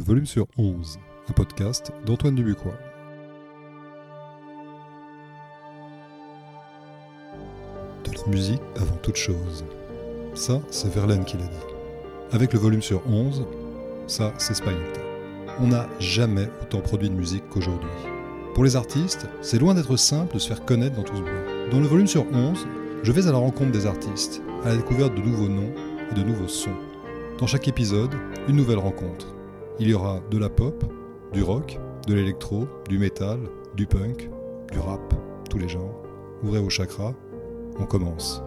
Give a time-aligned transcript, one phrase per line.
[0.00, 0.98] Volume sur 11,
[1.28, 2.78] un podcast d'Antoine Dubuquois.
[8.04, 9.64] De la musique avant toute chose.
[10.34, 11.74] Ça, c'est Verlaine qui l'a dit.
[12.30, 13.44] Avec le volume sur 11,
[14.06, 15.00] ça, c'est Spinetta.
[15.60, 17.90] On n'a jamais autant produit de musique qu'aujourd'hui.
[18.54, 21.70] Pour les artistes, c'est loin d'être simple de se faire connaître dans tout ce bruit.
[21.70, 22.66] Dans le volume sur 11,
[23.02, 25.72] je vais à la rencontre des artistes, à la découverte de nouveaux noms
[26.10, 26.76] et de nouveaux sons.
[27.38, 28.14] Dans chaque épisode,
[28.48, 29.37] une nouvelle rencontre.
[29.80, 30.84] Il y aura de la pop,
[31.32, 31.78] du rock,
[32.08, 33.38] de l'électro, du métal,
[33.76, 34.28] du punk,
[34.72, 35.14] du rap,
[35.48, 36.02] tous les genres.
[36.42, 37.14] Ouvrez vos chakras,
[37.78, 38.42] on commence.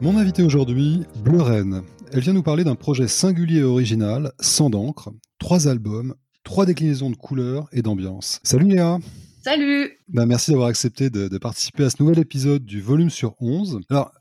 [0.00, 1.82] Mon invité aujourd'hui, Bleu Reine.
[2.12, 6.16] Elle vient nous parler d'un projet singulier et original, sans d'encre, trois albums,
[6.54, 8.38] trois déclinaisons de couleurs et d'ambiance.
[8.44, 9.00] Salut Léa.
[9.42, 9.90] Salut.
[10.06, 13.80] Bah, Merci d'avoir accepté de, de, participer à ce nouvel épisode du volume sur 11.
[13.90, 14.12] Alors,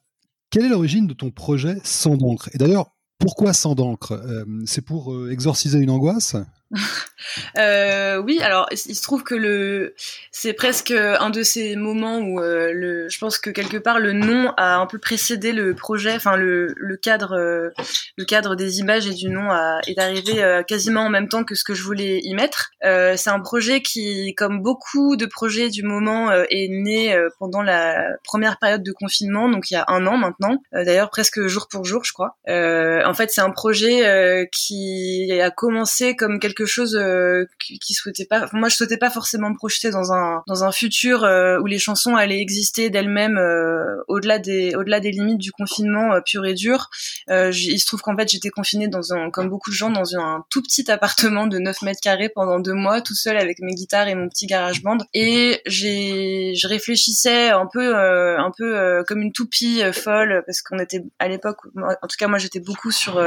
[0.50, 2.50] quelle est l'origine de ton projet Sans d'encre?
[2.52, 2.88] Et d'ailleurs,
[3.20, 4.14] pourquoi Sans d'encre?
[4.14, 6.36] Euh, C'est pour euh, exorciser une angoisse?
[7.58, 9.94] euh, oui, alors il se trouve que le
[10.32, 14.14] c'est presque un de ces moments où euh, le, je pense que quelque part le
[14.14, 17.70] nom a un peu précédé le projet, enfin le, le cadre euh,
[18.18, 21.44] le cadre des images et du nom a, est arrivé euh, quasiment en même temps
[21.44, 22.72] que ce que je voulais y mettre.
[22.82, 28.58] C'est un projet qui, comme beaucoup de projets du moment, est né pendant la première
[28.58, 30.62] période de confinement, donc il y a un an maintenant.
[30.74, 32.36] D'ailleurs presque jour pour jour, je crois.
[32.48, 38.48] en fait, c'est un projet qui a commencé comme quelque chose euh, qui, souhaitait pas.
[38.54, 41.80] moi, je souhaitais pas forcément me projeter dans un dans un futur euh, où les
[41.80, 46.90] chansons allaient exister d'elles-mêmes euh, au-delà des au-delà des limites du confinement pur et dur.
[47.30, 50.44] il se trouve qu'en fait, j'étais confinée dans un comme beaucoup de gens dans un,
[50.50, 54.08] tout petit appartement de 9 mètres carrés pendant deux mois, tout seul avec mes guitares
[54.08, 54.98] et mon petit garage band.
[55.14, 61.04] Et j'ai je réfléchissais un peu un peu comme une toupie folle parce qu'on était
[61.20, 63.24] à l'époque, en tout cas moi j'étais beaucoup sur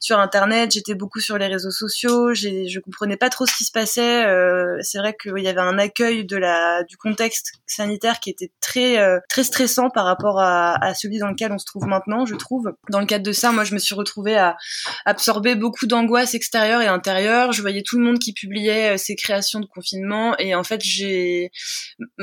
[0.00, 3.64] sur internet, j'étais beaucoup sur les réseaux sociaux, j'ai je comprenais pas trop ce qui
[3.64, 4.24] se passait.
[4.26, 9.18] Euh, c'est vrai qu'il y avait un accueil du contexte sanitaire qui était très euh,
[9.28, 12.72] très stressant par rapport à, celui dans lequel on se trouve maintenant, je trouve.
[12.90, 14.56] Dans le cadre de ça, moi, je me suis retrouvée à
[15.04, 17.52] absorber beaucoup d'angoisse extérieure et intérieure.
[17.52, 20.82] Je voyais tout le monde qui publiait euh, ses créations de confinement et en fait,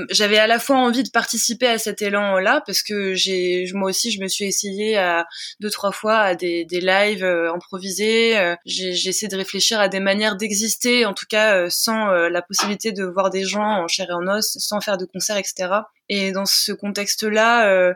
[0.10, 3.90] j'avais à la fois envie de participer à cet élan là parce que j'ai moi
[3.90, 5.26] aussi je me suis essayée à
[5.60, 8.56] deux trois fois à des, des lives improvisés.
[8.66, 12.42] j'ai essayé de réfléchir à des manières exister, en tout cas euh, sans euh, la
[12.42, 15.70] possibilité de voir des gens en chair et en os, sans faire de concerts, etc.
[16.10, 17.94] Et dans ce contexte-là, euh,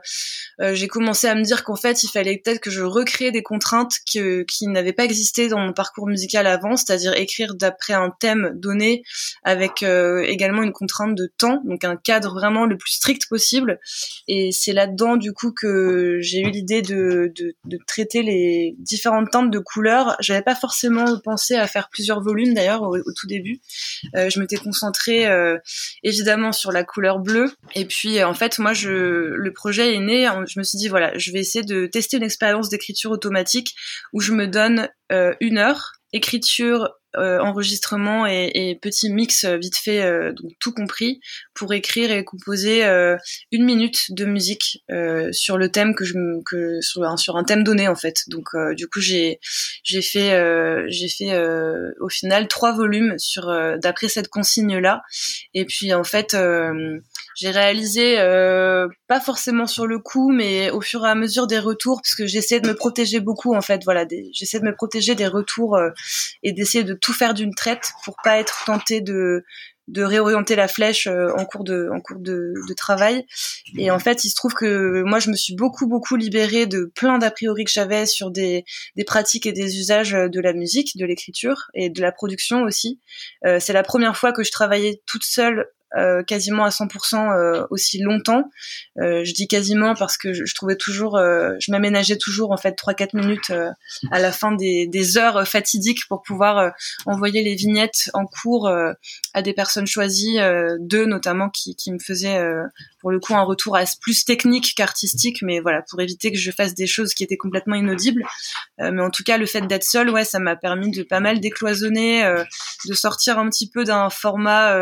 [0.62, 3.44] euh, j'ai commencé à me dire qu'en fait, il fallait peut-être que je recrée des
[3.44, 8.10] contraintes que, qui n'avaient pas existé dans mon parcours musical avant, c'est-à-dire écrire d'après un
[8.20, 9.04] thème donné,
[9.44, 13.80] avec euh, également une contrainte de temps, donc un cadre vraiment le plus strict possible.
[14.28, 19.30] Et c'est là-dedans, du coup, que j'ai eu l'idée de, de, de, traiter les différentes
[19.30, 20.16] teintes de couleurs.
[20.20, 23.62] J'avais pas forcément pensé à faire plusieurs volumes, d'ailleurs, au, au, tout début.
[24.16, 25.28] Euh, je m'étais concentrée
[26.04, 30.26] évidemment sur la couleur bleue, et puis puis en fait, moi, le projet est né.
[30.48, 33.76] Je me suis dit voilà, je vais essayer de tester une expérience d'écriture automatique
[34.14, 39.58] où je me donne euh, une heure écriture, euh, enregistrement et, et, petit mix euh,
[39.58, 41.20] vite fait, donc tout compris,
[41.54, 42.86] pour écrire et composer
[43.52, 44.82] une minute de musique
[45.32, 46.14] sur le thème que je
[46.46, 47.04] que sur
[47.36, 48.24] un, thème donné en fait.
[48.28, 48.46] Donc
[48.78, 49.40] du coup j'ai
[50.02, 50.40] fait
[52.00, 53.18] au final trois volumes
[53.84, 55.02] d'après cette consigne là.
[55.54, 56.34] Et puis en fait
[57.40, 58.16] j'ai réalisé
[59.08, 62.28] pas forcément sur le coup, mais au fur et à mesure des retours, parce que
[62.28, 63.82] j'essaie de me protéger beaucoup en fait.
[63.84, 65.80] Voilà, j'essaie de me protéger des retours
[66.44, 69.44] et d'essayer de tout faire d'une traite pour pas être tenté de
[69.90, 73.26] de réorienter la flèche euh, en cours de en cours de, de, travail
[73.78, 76.92] et en fait il se trouve que moi je me suis beaucoup beaucoup libérée de
[76.96, 80.96] plein d'a priori que j'avais sur des, des pratiques et des usages de la musique
[80.96, 83.00] de l'écriture et de la production aussi
[83.46, 85.68] euh, c'est la première fois que je travaillais toute seule
[85.98, 88.44] euh, quasiment à 100% euh, aussi longtemps.
[89.00, 93.16] Euh, je dis quasiment parce que je, trouvais toujours, je m'aménageais toujours en fait 3-4
[93.16, 93.52] minutes
[94.12, 96.74] à la fin des, des, heures fatidiques pour pouvoir
[97.08, 98.70] envoyer les vignettes en cours
[99.34, 100.38] à des personnes choisies,
[100.80, 102.40] deux notamment qui, qui me faisaient
[103.00, 106.52] pour le coup un retour à plus technique qu'artistique, mais voilà pour éviter que je
[106.52, 108.26] fasse des choses qui étaient complètement inaudibles.
[108.78, 111.40] mais en tout cas, le fait d'être seule, ouais, ça m'a permis de pas mal
[111.40, 112.24] décloisonner,
[112.86, 114.76] de sortir un petit peu d'un format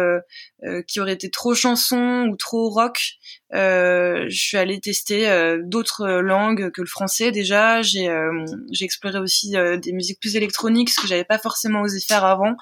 [0.88, 3.17] qui qui aurait été trop chanson ou trop rock,
[3.53, 7.83] euh, je suis allée tester euh, d'autres langues que le français déjà.
[7.83, 11.99] J'ai euh, j'ai exploré aussi des musiques plus électroniques, ce que j'avais pas forcément osé
[11.99, 12.55] faire avant.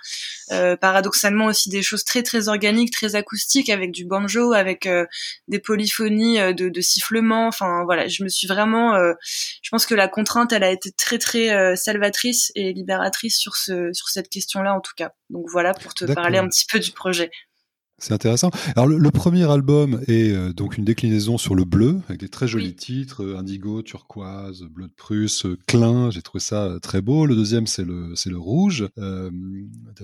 [0.82, 4.88] paradoxalement aussi des choses très très organiques, très acoustiques, avec du banjo, avec
[5.48, 7.48] des polyphonies de, de sifflements.
[7.48, 8.98] Enfin voilà, je me suis vraiment.
[8.98, 13.94] je pense que la contrainte, elle a été très très salvatrice et libératrice sur ce
[13.94, 15.14] sur cette question-là en tout cas.
[15.30, 17.32] Donc voilà pour te parler un petit peu du projet.
[17.98, 18.52] C'est intéressant.
[18.76, 22.46] Alors le, premier album est euh, donc une déclinaison sur le bleu avec des très
[22.46, 26.12] jolis titres euh, indigo, turquoise, bleu de Prusse, euh, clin.
[26.12, 27.26] J'ai trouvé ça très beau.
[27.26, 28.90] Le deuxième c'est le c'est le rouge.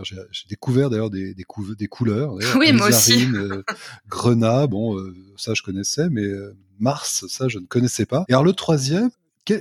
[0.04, 1.46] j'ai découvert d'ailleurs des des,
[1.78, 2.36] des couleurs.
[2.58, 3.28] Oui moi aussi.
[4.08, 4.98] grenat, bon
[5.36, 6.28] ça je connaissais, mais
[6.80, 8.24] Mars ça je ne connaissais pas.
[8.30, 9.10] Et alors le troisième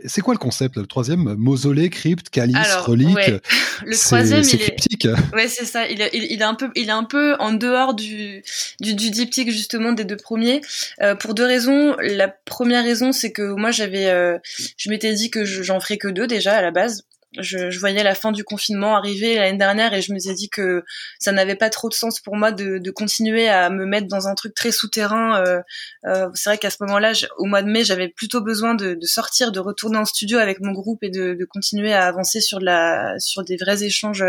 [0.05, 3.17] c'est quoi le concept Le troisième, mausolée, crypte, calice, relique?
[3.85, 5.09] Le troisième, c'est cryptique.
[5.33, 5.89] Ouais, c'est ça.
[5.89, 8.43] Il est, il, est un peu, il est un peu en dehors du,
[8.81, 10.61] du, du diptyque justement des deux premiers,
[11.01, 11.97] euh, pour deux raisons.
[12.01, 14.39] La première raison, c'est que moi j'avais, euh,
[14.77, 17.05] je m'étais dit que j'en ferais que deux déjà à la base
[17.39, 20.49] je, je, voyais la fin du confinement arriver l'année dernière et je me suis dit
[20.49, 20.85] que
[21.19, 24.27] ça n'avait pas trop de sens pour moi de, de, continuer à me mettre dans
[24.27, 25.43] un truc très souterrain.
[25.45, 25.61] Euh,
[26.07, 29.07] euh, c'est vrai qu'à ce moment-là, au mois de mai, j'avais plutôt besoin de, de,
[29.07, 32.59] sortir, de retourner en studio avec mon groupe et de, de continuer à avancer sur
[32.59, 34.25] de la, sur des vrais échanges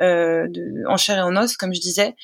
[0.00, 0.46] euh,
[0.88, 2.14] en chair et en os, comme je disais.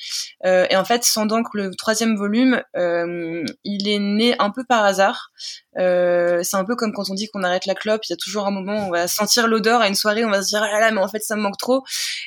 [0.45, 4.63] Euh, et en fait, sans donc le troisième volume, euh, il est né un peu
[4.63, 5.31] par hasard.
[5.77, 8.17] Euh, c'est un peu comme quand on dit qu'on arrête la clope, il y a
[8.17, 10.61] toujours un moment où on va sentir l'odeur à une soirée, on va se dire
[10.61, 11.83] ah là là, mais en fait ça me manque trop.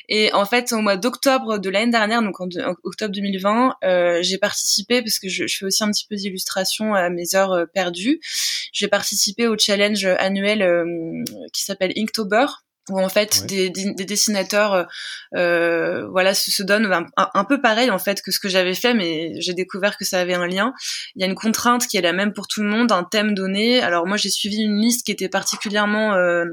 [0.09, 2.47] Et en fait, au mois d'octobre de l'année dernière, donc en,
[2.83, 6.95] octobre 2020, euh, j'ai participé parce que je, je, fais aussi un petit peu d'illustration
[6.95, 8.19] à mes heures euh, perdues.
[8.73, 10.83] J'ai participé au challenge annuel euh,
[11.53, 12.47] qui s'appelle Inktober
[12.89, 14.87] où en fait des, des, dessinateurs
[15.35, 18.93] euh, voilà se, se donnent un, peu pareil en fait que ce que j'avais fait
[18.93, 20.73] mais j'ai découvert que ça avait un lien
[21.15, 23.33] il y a une contrainte qui est la même pour tout le monde un thème
[23.33, 26.45] donné alors moi j'ai suivi une liste qui était particulièrement euh,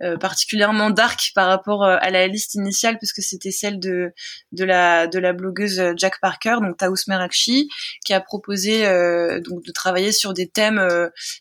[0.00, 4.12] euh, particulièrement dark par rapport euh, à la liste initiale puisque c'était celle de
[4.52, 7.68] de la de la blogueuse Jack Parker donc Taous Merakchi
[8.04, 10.80] qui a proposé euh, donc de travailler sur des thèmes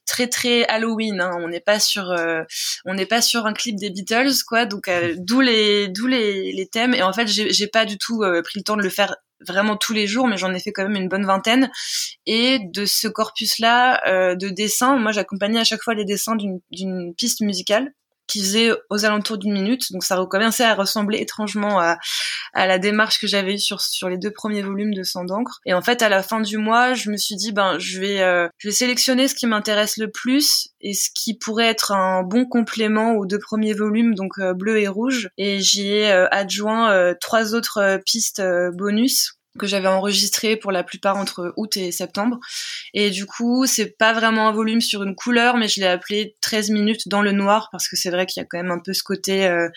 [0.08, 1.34] très très Halloween hein.
[1.38, 2.16] on n'est pas sur
[2.86, 6.68] on n'est pas sur un clip des Beatles quoi donc d'où les d'où les, les
[6.68, 9.18] thèmes et en fait j'ai j'ai pas du tout pris le temps de le faire
[9.48, 11.70] vraiment tous les jours, mais j'en ai fait quand même une bonne vingtaine.
[12.26, 17.42] Et de ce corpus-là de dessins, moi j'accompagnais à chaque fois les dessins d'une piste
[17.42, 17.94] musicale
[18.28, 19.92] qui faisait aux alentours d'une minute.
[19.92, 21.98] Donc ça recommençait à ressembler étrangement à,
[22.54, 25.60] à la démarche que j'avais eue sur, sur les deux premiers volumes de Sang d'encre.
[25.66, 28.22] Et en fait, à la fin du mois, je me suis dit, ben, je vais,
[28.22, 32.24] euh, je vais sélectionner ce qui m'intéresse le plus et ce qui pourrait être un
[32.24, 35.30] bon complément aux deux premiers volumes, donc euh, bleu et rouge.
[35.38, 38.42] Et j'y ai euh, adjoint trois autres pistes
[38.74, 42.40] bonus que j'avais enregistré pour la plupart entre août et septembre.
[42.94, 46.36] Et du coup, c'est pas vraiment un volume sur une couleur, mais je l'ai appelé
[46.42, 48.80] 13 minutes dans le noir parce que c'est vrai qu'il y a quand même un
[48.80, 49.70] peu ce côté, euh,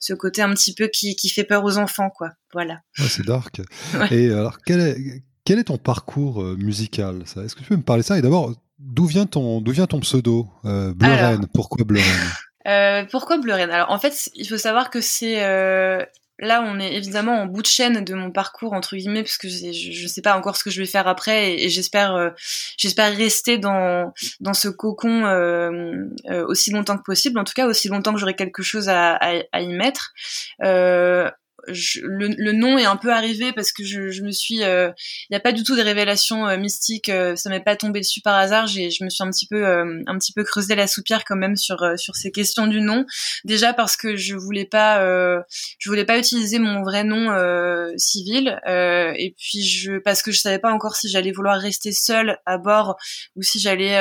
[0.00, 2.30] ce côté un petit peu qui, qui fait peur aux enfants, quoi.
[2.52, 2.80] Voilà.
[2.94, 3.60] c'est dark.
[4.10, 7.82] Et alors, quel est, quel est ton parcours euh, musical Est-ce que tu peux me
[7.82, 8.18] parler de ça?
[8.18, 11.08] Et d'abord, d'où vient ton, d'où vient ton pseudo euh, Bleu
[11.54, 12.00] Pourquoi Bleu
[12.66, 15.36] euh, pourquoi Bleu Alors en fait, il faut savoir que c'est
[16.38, 19.48] là, on est évidemment en bout de chaîne de mon parcours entre guillemets, parce que
[19.48, 22.30] je, je sais pas encore ce que je vais faire après, et, j'espère, euh,
[22.76, 27.38] j'espère rester dans dans ce cocon euh, euh, aussi longtemps que possible.
[27.38, 30.12] En tout cas, aussi longtemps que j'aurai quelque chose à, à, à y mettre
[31.68, 34.90] le, le, nom est un peu arrivé parce que je, je me suis, euh,
[35.28, 38.00] il n'y a pas du tout des révélations euh, mystiques, euh, ça m'est pas tombé
[38.00, 38.66] dessus par hasard.
[38.66, 41.56] J'ai, je me suis un petit peu, un petit peu creusé la soupière quand même
[41.56, 43.04] sur sur ces questions du nom.
[43.44, 45.00] Déjà parce que je voulais pas,
[45.78, 47.34] je voulais pas utiliser mon vrai nom
[47.96, 52.38] civil, et puis je, parce que je savais pas encore si j'allais vouloir rester seule
[52.46, 52.96] à bord
[53.36, 53.98] ou si j'allais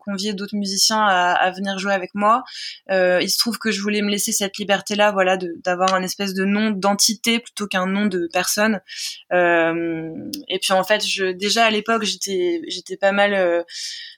[0.00, 2.44] convier d'autres musiciens à, à, venir jouer avec moi.
[2.90, 6.44] il se trouve que je voulais me laisser cette liberté-là, voilà, d'avoir un espèce de
[6.44, 8.80] nom d'entité plutôt qu'un nom de personne.
[9.32, 10.10] Euh,
[10.48, 11.02] et puis en fait,
[11.36, 13.62] déjà à l'époque, j'étais j'étais pas mal euh,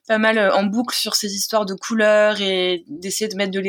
[0.06, 3.62] pas mal euh, en boucle sur ces histoires de couleurs et d'essayer de mettre de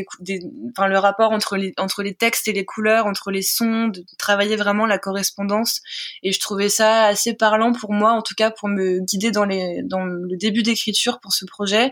[0.71, 4.03] enfin le rapport entre les entre les textes et les couleurs, entre les sons, de
[4.17, 5.81] travailler vraiment la correspondance.
[6.23, 9.45] Et je trouvais ça assez parlant pour moi, en tout cas pour me guider dans
[9.45, 11.91] les dans le début d'écriture pour ce projet.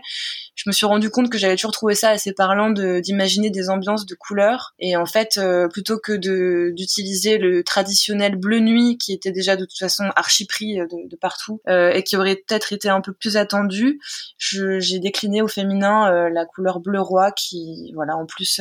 [0.56, 4.04] Je me suis rendu compte que j'avais toujours trouvé ça assez parlant d'imaginer des ambiances
[4.04, 4.74] de couleurs.
[4.78, 5.40] Et en fait,
[5.72, 10.46] plutôt que de d'utiliser le traditionnel bleu nuit qui était déjà de toute façon archi
[10.46, 14.00] pris de, de partout et qui aurait peut-être été un peu plus attendu.
[14.38, 18.60] J'ai décliné au féminin la couleur bleu roi qui, voilà, en plus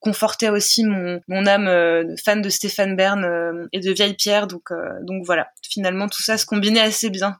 [0.00, 4.46] confortait aussi mon, mon âme fan de Stéphane Bern et de Vieille Pierre.
[4.46, 4.70] Donc,
[5.02, 7.38] donc voilà, finalement tout ça se combinait assez bien.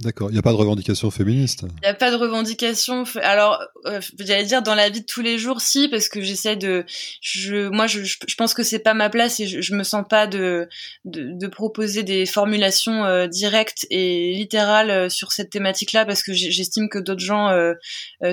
[0.00, 1.62] D'accord, il n'y a pas de revendication féministe?
[1.62, 3.04] Il n'y a pas de revendication.
[3.22, 6.56] Alors, euh, j'allais dire dans la vie de tous les jours, si, parce que j'essaie
[6.56, 6.84] de...
[7.22, 10.04] Je, moi, je, je pense que c'est pas ma place et je, je me sens
[10.06, 10.68] pas de,
[11.06, 16.34] de, de proposer des formulations euh, directes et littérales euh, sur cette thématique-là, parce que
[16.34, 17.72] j'estime que d'autres gens euh,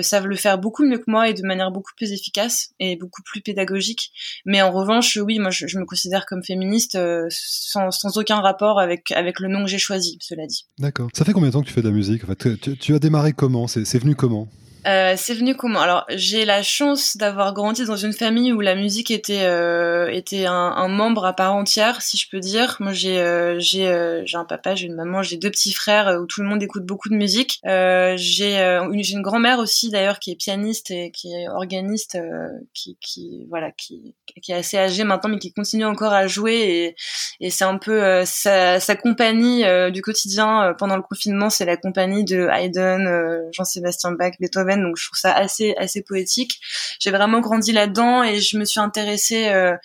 [0.02, 3.22] savent le faire beaucoup mieux que moi et de manière beaucoup plus efficace et beaucoup
[3.22, 4.10] plus pédagogique.
[4.44, 6.98] Mais en revanche, oui, moi, je, je me considère comme féministe
[7.30, 10.66] sans, sans aucun rapport avec, avec le nom que j'ai choisi, cela dit.
[10.78, 11.08] D'accord.
[11.14, 13.32] Ça fait combien que tu fais de la musique en fait, tu, tu as démarré
[13.32, 13.66] comment?
[13.66, 14.48] C'est venu comment?
[14.86, 15.80] Euh, c'est venu comment?
[15.80, 20.44] Alors j'ai la chance d'avoir grandi dans une famille où la musique était euh, était
[20.44, 22.76] un, un, membre à part entière, si je peux dire.
[22.80, 26.18] Moi j'ai euh, j'ai euh, un papa, j'ai une maman, j'ai deux petits frères euh,
[26.18, 27.60] où tout le monde écoute beaucoup de musique.
[27.64, 32.18] j'ai une, une grand-mère aussi d'ailleurs qui est pianiste et qui est organiste,
[32.74, 36.54] qui qui voilà qui qui est assez âgée maintenant mais qui continue encore à jouer
[36.54, 36.96] et
[37.40, 42.24] et c'est un peu sa, sa compagnie du quotidien pendant le confinement, c'est la compagnie
[42.24, 46.60] de Haydn, Jean-Sébastien Bach, Beethoven donc je trouve ça assez assez poétique.
[47.00, 49.76] J'ai vraiment grandi là-dedans et je me suis intéressée euh,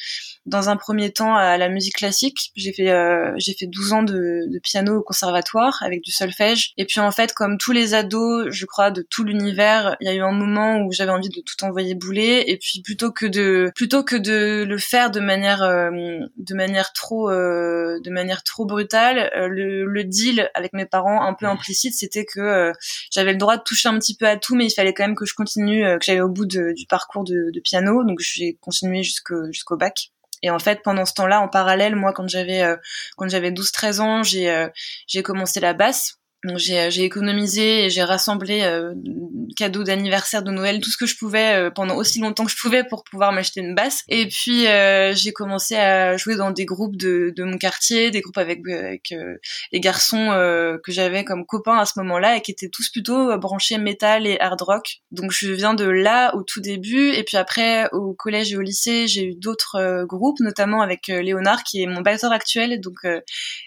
[0.46, 2.51] dans un premier temps à la musique classique.
[2.55, 6.72] J'ai fait euh, j'ai fait 12 ans de, de, piano au conservatoire avec du solfège.
[6.77, 10.10] Et puis en fait, comme tous les ados, je crois de tout l'univers, il y
[10.10, 12.43] a eu un moment où j'avais envie de tout envoyer bouler.
[12.48, 15.91] Et puis plutôt que de plutôt que de le faire de manière euh,
[16.38, 21.22] de manière trop euh, de manière trop brutale, euh, le, le, deal avec mes parents
[21.22, 22.72] un peu implicite, c'était que
[23.12, 25.15] j'avais le droit de toucher un petit peu à tout, mais il fallait quand même
[25.15, 28.03] que je continue, que j'allais au bout de, du parcours de, de piano.
[28.03, 30.12] Donc j'ai continué jusqu'au jusqu'au bac.
[30.43, 32.77] Et en fait, pendant ce temps-là, en parallèle, moi, quand j'avais euh,
[33.17, 34.67] quand j'avais 12-13 ans, j'ai euh,
[35.08, 36.19] j'ai commencé la basse
[36.55, 38.93] j'ai, euh, j'ai économisé et j'ai rassemblé euh,
[39.58, 42.58] cadeaux d'anniversaire, de Noël, tout ce que je pouvais euh, pendant aussi longtemps que je
[42.58, 44.03] pouvais pour pouvoir m'acheter une basse.
[44.08, 48.22] Et puis euh, j'ai commencé à jouer dans des groupes de, de mon quartier, des
[48.22, 49.13] groupes avec, avec
[49.72, 50.29] les garçons
[50.84, 54.39] que j'avais comme copains à ce moment-là et qui étaient tous plutôt branchés métal et
[54.39, 54.98] hard rock.
[55.12, 58.62] Donc je viens de là au tout début et puis après au collège et au
[58.62, 62.79] lycée j'ai eu d'autres groupes, notamment avec Léonard qui est mon batteur actuel.
[62.79, 62.98] Donc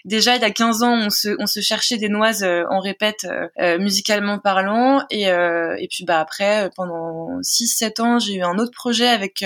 [0.05, 3.25] déjà il y a 15 ans on se, on se cherchait des noises on répète
[3.25, 5.05] euh, euh, musicalement parlant.
[5.09, 9.07] Et euh, et puis bah après pendant 6 7 ans, j'ai eu un autre projet
[9.07, 9.43] avec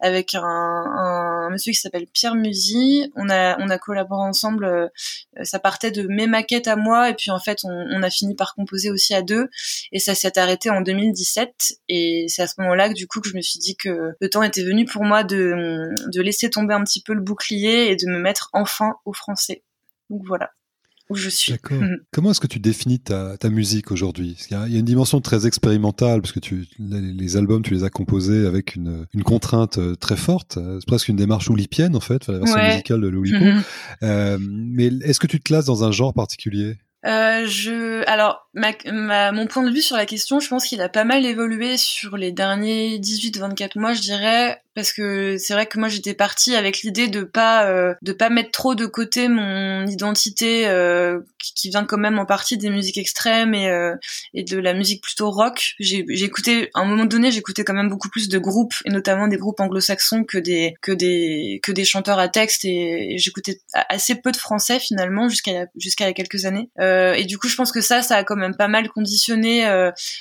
[0.00, 3.10] avec un, un, monsieur qui s'appelle Pierre Musy.
[3.16, 4.90] On a on a collaboré ensemble
[5.42, 7.10] ça partait de mes maquettes à moi.
[7.10, 9.48] Et puis en fait on, on a fini par composer aussi à deux.
[9.92, 11.54] Et ça s'est arrêté en 2017
[11.88, 14.30] et c'est à ce moment-là que du coup que je me suis dit que le
[14.30, 17.96] temps était venu pour moi de, de laisser tomber un petit peu le bouclier et
[17.96, 19.62] de me mettre enfin au français.
[20.10, 20.50] Donc voilà
[21.10, 21.52] où je suis.
[21.52, 21.78] D'accord.
[21.78, 21.98] Mhm.
[22.12, 24.36] Comment est-ce que tu définis ta, ta musique aujourd'hui?
[24.50, 27.84] Il, il y, a une dimension très expérimentale parce que tu, les, albums, tu les
[27.84, 30.56] as composés avec une, une contrainte euh, très forte.
[30.56, 33.44] Euh, c'est presque une démarche oulipienne en fait, la version musicale de l'Oulipo.
[33.44, 33.62] Mhm.
[34.02, 36.76] Euh, mais est-ce que tu te classes dans un genre particulier?
[37.06, 40.80] Euh, je, alors, ma, ma, mon point de vue sur la question, je pense qu'il
[40.80, 45.66] a pas mal évolué sur les derniers 18-24 mois, je dirais parce que c'est vrai
[45.66, 49.28] que moi j'étais partie avec l'idée de pas euh, de pas mettre trop de côté
[49.28, 53.94] mon identité euh, qui, vient quand même en partie des musiques extrêmes et euh,
[54.34, 55.74] et de la musique plutôt rock.
[55.78, 59.28] J'ai écouté à un moment donné, j'écoutais quand même beaucoup plus de groupes et notamment
[59.28, 64.16] des groupes anglo-saxons que des que des que des chanteurs à texte et, j'écoutais assez
[64.16, 66.68] peu de français finalement jusqu'à jusqu'à quelques années.
[66.80, 69.64] et du coup, je pense que ça ça a quand même pas mal conditionné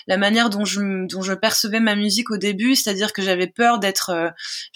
[0.08, 3.80] la manière dont je dont je percevais ma musique au début, c'est-à-dire que j'avais peur
[3.80, 4.34] d'être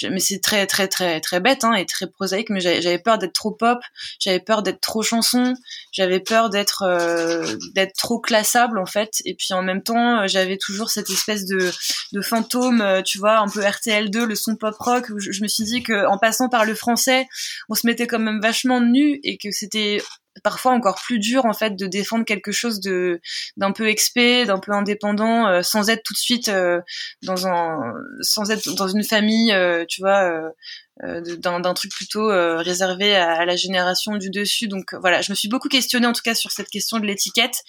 [0.10, 3.34] mais c'est très très très très bête hein, et très prosaïque mais j'avais peur d'être
[3.34, 3.80] trop pop
[4.20, 5.54] j'avais peur d'être trop chanson
[5.98, 9.22] j'avais peur d'être euh, d'être trop classable en fait.
[9.26, 11.72] Et puis en même temps euh, j'avais toujours cette espèce de
[12.14, 15.42] de fantôme euh, tu vois un peu RTL2 le son pop rock où je, je
[15.42, 17.28] me suis dit que en passant par le français
[17.70, 20.02] on se mettait quand même vachement nu et que c'était
[20.44, 23.22] parfois encore plus dur en fait de défendre quelque chose de
[23.58, 26.80] d'un peu expé, d'un peu indépendant, euh, sans être tout de suite euh,
[27.24, 30.32] dans un, sans être dans une famille, euh, tu vois,
[31.00, 34.68] d'un truc plutôt réservé à, la génération du dessus.
[34.68, 37.64] Donc voilà, je me suis beaucoup questionnée en tout cas sur cette question de l'étiquette.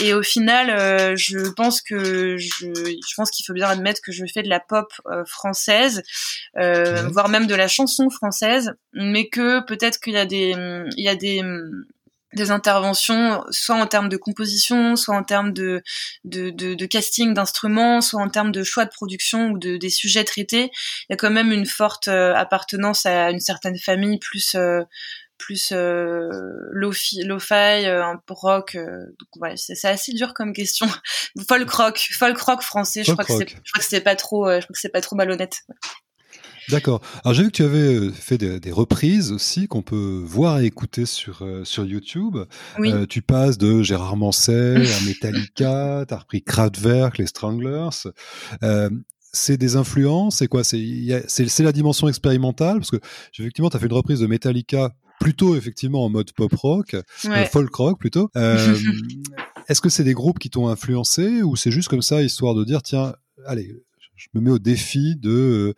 [0.00, 4.22] Et au final, je pense que je, je pense qu'il faut bien admettre que je
[4.32, 4.92] fais de la pop
[5.24, 6.02] française,
[6.54, 10.54] voire même de la chanson française, mais que peut-être qu'il y a des,
[10.96, 11.42] il y a des
[12.34, 15.82] des interventions, soit en termes de composition, soit en termes de,
[16.24, 19.90] de, de, de casting d'instruments, soit en termes de choix de production ou de, des
[19.90, 20.70] sujets traités.
[21.08, 24.82] Il y a quand même une forte euh, appartenance à une certaine famille, plus euh,
[25.38, 26.28] plus euh,
[26.72, 28.76] lo-fi, euh, un peu rock.
[28.76, 30.86] donc ouais, c'est assez dur comme question.
[31.48, 33.04] folk rock, folk rock français.
[33.04, 35.00] Je crois, que c'est, je crois que c'est pas trop, je crois que c'est pas
[35.00, 35.62] trop malhonnête.
[36.70, 37.00] D'accord.
[37.24, 40.66] Alors j'ai vu que tu avais euh, fait des, reprises aussi qu'on peut voir et
[40.66, 42.36] écouter sur euh, sur YouTube.
[42.78, 42.92] Oui.
[42.92, 47.88] Euh, tu passes de Gérard Manset à Metallica, tu as repris Kraftwerk, les Stranglers.
[49.32, 50.64] c'est des influences, c'est quoi?
[50.64, 52.78] C'est c'est la dimension expérimentale?
[52.78, 53.00] Parce que
[53.38, 56.96] effectivement tu as fait une reprise de Metallica plutôt effectivement en mode pop rock,
[57.50, 58.30] folk rock plutôt.
[59.68, 62.64] Est-ce que c'est des groupes qui t'ont influencé ou c'est juste comme ça histoire de
[62.64, 63.14] dire tiens
[63.46, 63.74] allez
[64.16, 65.74] je me mets au défi de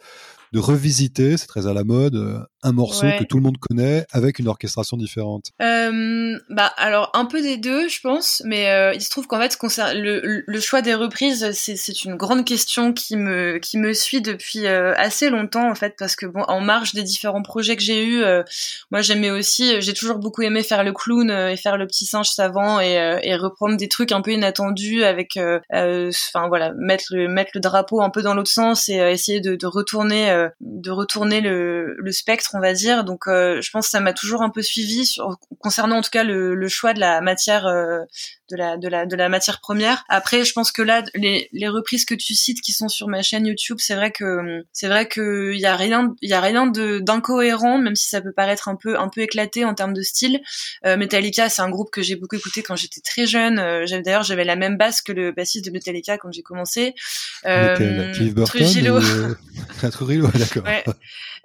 [0.53, 4.07] de revisiter, c'est très à la mode, euh, un morceau que tout le monde connaît
[4.13, 5.53] avec une orchestration différente.
[5.63, 9.41] Euh, Bah alors un peu des deux, je pense, mais euh, il se trouve qu'en
[9.41, 9.57] fait
[9.95, 14.67] le, le, choix des reprises, c'est une grande question qui me qui me suit depuis
[14.67, 18.05] euh, assez longtemps en fait, parce que bon, en marge des différents projets que j'ai
[18.05, 18.43] eus, euh,
[18.91, 22.29] moi j'aimais aussi, j'ai toujours beaucoup aimé faire le clown et faire le petit singe
[22.29, 25.39] savant et, et reprendre des trucs un peu inattendus avec,
[25.73, 29.57] enfin voilà, mettre le mettre le drapeau un peu dans l'autre sens et essayer de,
[29.57, 33.05] de retourner de retourner le, le spectre on va dire.
[33.05, 35.17] Donc, euh, je pense que ça m'a toujours un peu suivi
[35.59, 38.01] concernant en tout cas le, le choix de la matière, euh,
[38.51, 40.05] de la de la de la matière première.
[40.09, 43.23] Après, je pense que là, les, les reprises que tu cites qui sont sur ma
[43.23, 46.41] chaîne YouTube, c'est vrai que c'est vrai que il y a rien il y a
[46.41, 49.95] rien de d'incohérent, même si ça peut paraître un peu un peu éclaté en termes
[49.95, 50.41] de style.
[50.85, 53.59] Euh, Metallica, c'est un groupe que j'ai beaucoup écouté quand j'étais très jeune.
[53.59, 56.95] Euh, d'ailleurs, j'avais la même basse que le bassiste de Metallica quand j'ai commencé.
[57.47, 57.75] Euh,
[58.45, 59.01] Trujillo.
[59.91, 60.65] Trujillo, d'accord.
[60.65, 60.85] Ouais.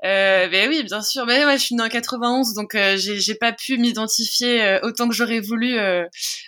[0.04, 1.26] Euh, ben oui, bien sûr.
[1.26, 5.08] Mais ouais, je suis née en 91, donc euh, j'ai pas pu m'identifier euh, autant
[5.08, 6.06] que j'aurais voulu euh,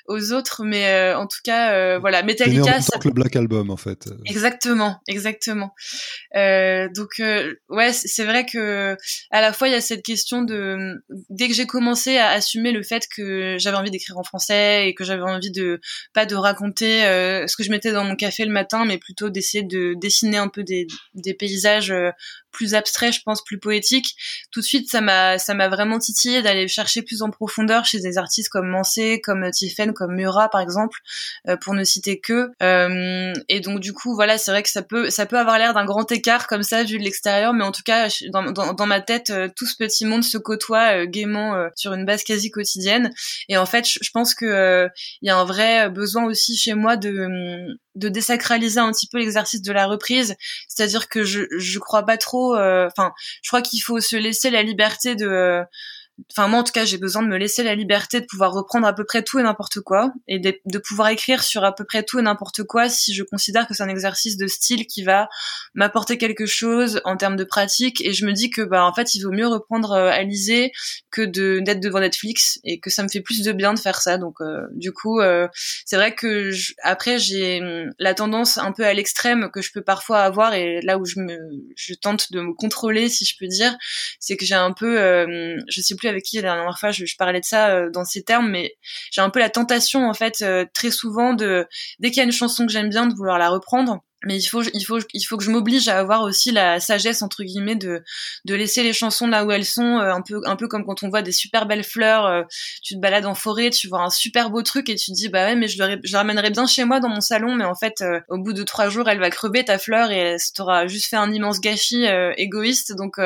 [0.07, 2.81] aux autres, mais en tout cas, voilà, Metallica.
[2.81, 4.09] C'est que le Black Album, en fait.
[4.25, 5.73] Exactement, exactement.
[6.33, 7.21] donc
[7.69, 8.95] ouais, c'est vrai que
[9.31, 12.71] à la fois il y a cette question de dès que j'ai commencé à assumer
[12.71, 15.79] le fait que j'avais envie d'écrire en français et que j'avais envie de
[16.13, 19.63] pas de raconter ce que je mettais dans mon café le matin, mais plutôt d'essayer
[19.63, 21.93] de dessiner un peu des, des paysages
[22.57, 24.15] plus abstrait, je pense, plus poétique.
[24.51, 27.99] Tout de suite, ça m'a, ça m'a vraiment titillé d'aller chercher plus en profondeur chez
[27.99, 30.97] des artistes comme Mansé, comme Tiffen, comme Murat, par exemple,
[31.47, 32.49] euh, pour ne citer que.
[32.63, 35.75] Euh, et donc, du coup, voilà, c'est vrai que ça peut, ça peut avoir l'air
[35.75, 39.01] d'un grand écart comme ça vu de l'extérieur, mais en tout cas, dans, dans, ma
[39.01, 43.11] tête, euh, tout ce petit monde se côtoie gaiement sur une base quasi quotidienne.
[43.49, 44.87] Et en fait, je pense que
[45.21, 49.17] il y a un vrai besoin aussi chez moi de de désacraliser un petit peu
[49.17, 50.35] l'exercice de la reprise,
[50.67, 54.49] c'est-à-dire que je je crois pas trop euh, enfin je crois qu'il faut se laisser
[54.49, 55.63] la liberté de
[56.31, 58.87] enfin moi en tout cas j'ai besoin de me laisser la liberté de pouvoir reprendre
[58.87, 62.03] à peu près tout et n'importe quoi et de, pouvoir écrire sur à peu près
[62.03, 65.29] tout et n'importe quoi si je considère que c'est un exercice de style qui va
[65.73, 68.01] m'apporter quelque chose en termes de pratique.
[68.01, 70.71] Et je me dis que bah en fait il vaut mieux reprendre euh, Alizé
[71.11, 74.01] que de d'être devant Netflix et que ça me fait plus de bien de faire
[74.01, 74.17] ça.
[74.17, 75.47] Donc euh, du coup euh,
[75.85, 76.51] c'est vrai que
[76.83, 80.81] après j'ai hum, la tendance un peu à l'extrême que je peux parfois avoir et
[80.81, 81.37] là où je me
[81.75, 83.75] je tente de me contrôler si je peux dire
[84.19, 87.05] c'est que j'ai un peu euh, je sais plus avec qui la dernière fois je,
[87.17, 88.75] parlais de ça euh, dans ces termes, mais
[89.11, 91.67] j'ai un peu la tentation en fait euh, très souvent de
[91.99, 94.45] dès qu'il y a une chanson que j'aime bien de vouloir la reprendre mais il
[94.45, 97.75] faut il faut il faut que je m'oblige à avoir aussi la sagesse entre guillemets
[97.75, 98.03] de
[98.45, 101.03] de laisser les chansons là où elles sont euh, un peu un peu comme quand
[101.03, 102.43] on voit des super belles fleurs euh,
[102.81, 105.29] tu te balades en forêt tu vois un super beau truc et tu te dis
[105.29, 107.63] bah ouais mais je le je la ramènerais bien chez moi dans mon salon mais
[107.63, 110.87] en fait euh, au bout de trois jours elle va crever ta fleur et t'aura
[110.87, 112.05] juste fait un immense gâchis
[112.37, 112.95] égoïste.
[112.95, 113.17] Donc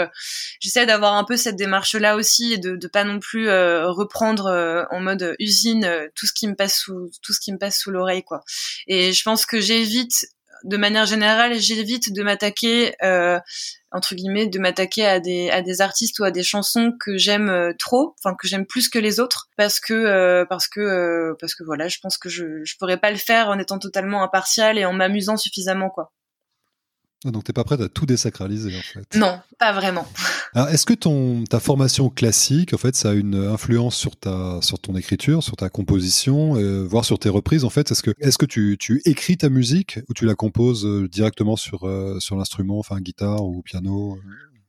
[0.59, 4.87] j'essaie d'avoir un peu cette démarche là aussi et de de pas non plus reprendre
[4.91, 7.91] en mode usine tout ce qui me passe sous tout ce qui me passe sous
[7.91, 8.43] l'oreille quoi.
[8.87, 10.25] Et je pense que j'évite
[10.63, 13.39] de manière générale, j'évite de m'attaquer euh,
[13.91, 17.49] entre guillemets de m'attaquer à des à des artistes ou à des chansons que j'aime
[17.49, 21.55] euh, trop, enfin que j'aime plus que les autres parce que euh, parce que parce
[21.55, 24.77] que voilà, je pense que je je pourrais pas le faire en étant totalement impartial
[24.77, 26.11] et en m'amusant suffisamment quoi.
[27.23, 29.15] Ah, donc t'es pas prête à tout désacraliser en fait.
[29.15, 30.07] Non, pas vraiment.
[30.55, 34.59] Alors est-ce que ton ta formation classique en fait ça a une influence sur ta
[34.61, 37.91] sur ton écriture, sur ta composition, euh, voire sur tes reprises en fait?
[37.91, 41.55] Est-ce que est-ce que tu, tu écris ta musique ou tu la composes euh, directement
[41.55, 44.17] sur euh, sur l'instrument, enfin guitare ou piano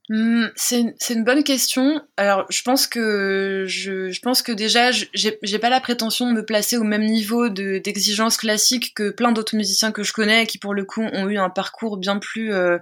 [0.09, 2.03] Hmm, c'est une bonne question.
[2.17, 6.45] Alors, je pense que je, je pense que déjà, j'ai pas la prétention de me
[6.45, 10.75] placer au même niveau d'exigence classique que plein d'autres musiciens que je connais, qui pour
[10.75, 12.79] le coup ont eu un parcours bien plus euh,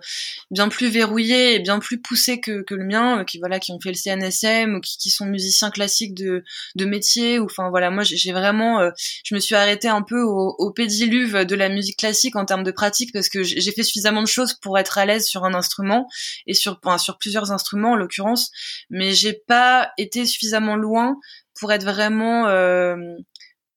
[0.50, 3.72] bien plus verrouillé et bien plus poussé que, que le mien, euh, qui voilà, qui
[3.72, 6.42] ont fait le CNSM ou qui, qui sont musiciens classiques de,
[6.74, 7.38] de métier.
[7.38, 8.90] Ou enfin voilà, moi j'ai vraiment, euh,
[9.24, 12.64] je me suis arrêtée un peu au, au pédiluve de la musique classique en termes
[12.64, 15.52] de pratique parce que j'ai fait suffisamment de choses pour être à l'aise sur un
[15.52, 16.09] instrument
[16.46, 18.51] et sur, enfin, sur plusieurs instruments en l'occurrence,
[18.90, 21.16] mais j'ai pas été suffisamment loin
[21.59, 22.96] pour être vraiment euh,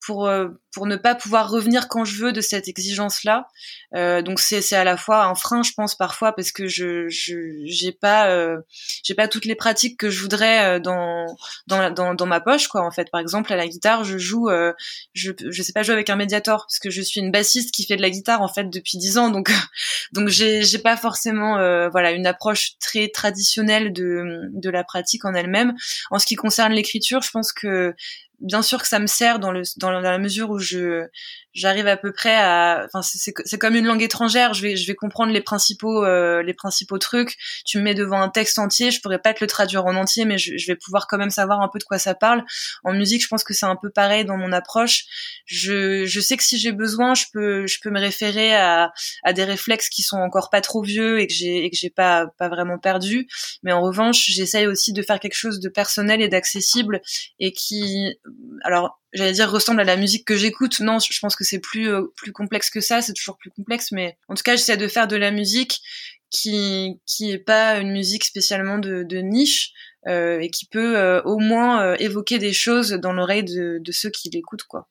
[0.06, 3.48] pour euh, pour ne pas pouvoir revenir quand je veux de cette exigence là
[3.96, 7.08] euh, donc c'est c'est à la fois un frein je pense parfois parce que je
[7.10, 8.58] je j'ai pas euh,
[9.04, 11.28] j'ai pas toutes les pratiques que je voudrais euh, dans
[11.68, 13.10] dans dans dans ma poche quoi en fait.
[13.12, 14.74] Par exemple à la guitare je joue euh,
[15.14, 17.86] je je sais pas jouer avec un médiator parce que je suis une bassiste qui
[17.86, 19.52] fait de la guitare en fait depuis dix ans donc
[20.12, 21.54] donc j'ai j'ai pas forcément
[21.90, 25.76] voilà une approche très traditionnelle de de la pratique en elle-même.
[26.12, 27.94] En ce qui concerne l'écriture je pense que
[28.44, 31.08] bien sûr que ça me sert dans le dans la mesure où je
[31.54, 34.54] j'arrive à peu près à enfin c'est c'est comme une langue étrangère.
[34.54, 37.38] Je vais je vais comprendre les principaux euh, les principaux trucs.
[37.66, 38.92] Tu me mets devant un texte entier.
[38.92, 41.30] Je pourrais pas te le traduire en entier mais je, je vais pouvoir quand même
[41.30, 42.44] savoir un peu de quoi ça parle.
[42.84, 45.06] En musique je pense que c'est un peu pareil dans mon approche.
[45.46, 48.92] Je je sais que si j'ai besoin je peux je peux me référer à
[49.24, 51.90] à des réflexes qui sont encore pas trop vieux et que j'ai et que j'ai
[51.90, 53.28] pas pas vraiment perdu.
[53.64, 57.02] Mais en revanche j'essaye aussi de faire quelque chose de personnel et d'accessible
[57.40, 58.18] et qui
[58.64, 60.80] alors j'allais dire ressemble à la musique que j'écoute.
[60.80, 63.02] Non, je pense que c'est plus euh, plus complexe que ça.
[63.02, 65.82] C'est toujours plus complexe, mais en tout cas, j'essaie de faire de la musique
[66.30, 69.74] qui qui est pas une musique spécialement de, de niche
[70.08, 73.92] euh, et qui peut euh, au moins euh, évoquer des choses dans l'oreille de, de
[73.94, 74.90] ceux qui l'écoutent, quoi.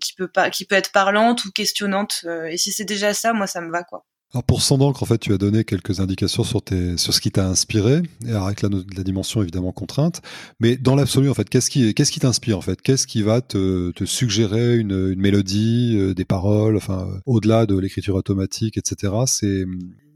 [0.00, 2.24] Qui peut pas, qui peut être parlante ou questionnante.
[2.48, 4.06] et si c'est déjà ça, moi, ça me va, quoi.
[4.34, 7.30] Alors pour Sans en fait, tu as donné quelques indications sur, tes, sur ce qui
[7.30, 10.22] t'a inspiré, et avec la, la, dimension évidemment contrainte.
[10.58, 12.80] Mais dans l'absolu, en fait, qu'est-ce qui, qu'est-ce qui t'inspire en fait?
[12.80, 17.66] Qu'est-ce qui va te, te suggérer une, une mélodie, euh, des paroles, enfin, euh, au-delà
[17.66, 19.12] de l'écriture automatique, etc.
[19.26, 19.66] C'est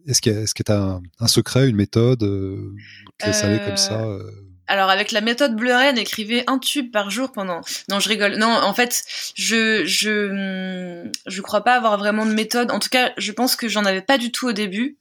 [0.06, 2.74] est-ce qu'il y a, est-ce que tu as un, secret, une méthode, euh,
[3.20, 4.22] aller comme ça euh,
[4.68, 7.60] alors avec la méthode Bleuren, écrivez un tube par jour pendant.
[7.88, 8.36] Non, je rigole.
[8.36, 12.70] Non, en fait, je je je crois pas avoir vraiment de méthode.
[12.70, 14.98] En tout cas, je pense que j'en avais pas du tout au début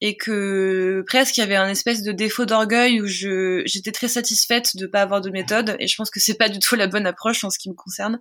[0.00, 4.06] et que presque il y avait un espèce de défaut d'orgueil où je j'étais très
[4.06, 6.86] satisfaite de pas avoir de méthode et je pense que c'est pas du tout la
[6.86, 8.18] bonne approche en ce qui me concerne.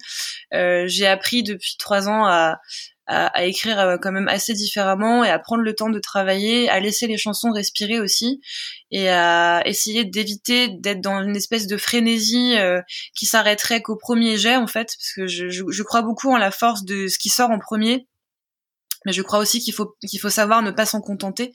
[0.53, 2.59] Euh, j'ai appris depuis trois ans à
[3.07, 6.69] à, à, écrire euh, quand même assez différemment et à prendre le temps de travailler,
[6.69, 8.41] à laisser les chansons respirer aussi
[8.91, 12.81] et à essayer d'éviter d'être dans une espèce de frénésie euh,
[13.15, 16.37] qui s'arrêterait qu'au premier jet en fait parce que je, je, je crois beaucoup en
[16.37, 18.07] la force de ce qui sort en premier
[19.07, 21.53] mais je crois aussi qu'il faut qu'il faut savoir ne pas s'en contenter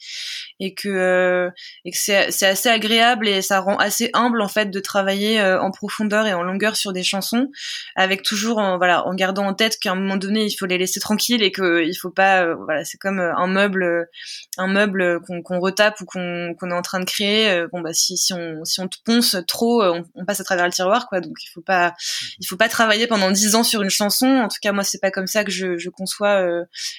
[0.59, 1.51] et que euh,
[1.85, 5.61] et que c'est assez agréable et ça rend assez humble en fait de travailler euh,
[5.61, 7.49] en profondeur et en longueur sur des chansons
[7.95, 10.79] avec toujours en, voilà en gardant en tête qu'à un moment donné il faut les
[10.79, 14.09] laisser tranquilles et que il faut pas euh, voilà c'est comme un meuble
[14.57, 17.93] un meuble qu'on qu'on retape ou qu'on qu'on est en train de créer bon bah
[17.93, 21.07] si si on si on te ponce trop on, on, passe à travers le tiroir
[21.07, 21.21] quoi.
[21.21, 21.95] Donc il faut pas
[22.39, 24.27] il faut pas travailler pendant dix ans sur une chanson.
[24.27, 26.43] En tout cas moi c'est pas comme ça que je je conçois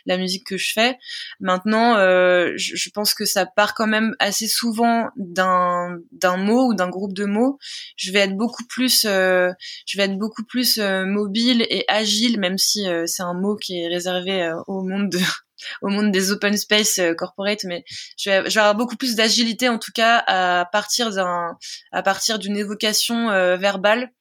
[0.06, 0.98] la musique que je fais.
[1.40, 6.74] Maintenant, euh, je, pense que ça part quand même assez souvent d'un d'un mot ou
[6.74, 7.58] d'un groupe de mots.
[7.96, 9.52] Je vais être beaucoup plus, euh,
[9.86, 13.82] je vais être beaucoup plus euh, mobile et agile, même si c'est un mot qui
[13.82, 15.20] est réservé au monde de,
[15.82, 17.84] au monde des open space corporate, mais
[18.18, 21.58] je vais, je vais avoir beaucoup plus d'agilité en tout cas à partir d'un,
[21.92, 23.28] à partir d'une évocation
[23.58, 24.12] verbale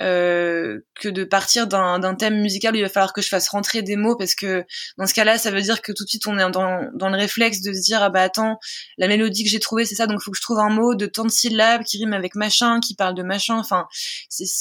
[0.00, 3.82] euh, que de partir d'un thème musical où il va falloir que je fasse rentrer
[3.82, 4.64] des mots parce que
[4.98, 7.16] dans ce cas-là, ça veut dire que tout de suite on est dans, dans le
[7.16, 8.58] réflexe de se dire ah bah attends
[8.98, 10.94] la mélodie que j'ai trouvée c'est ça donc il faut que je trouve un mot
[10.94, 13.58] de tant de syllabes qui rime avec machin, qui parle de machin.
[13.58, 13.86] Enfin,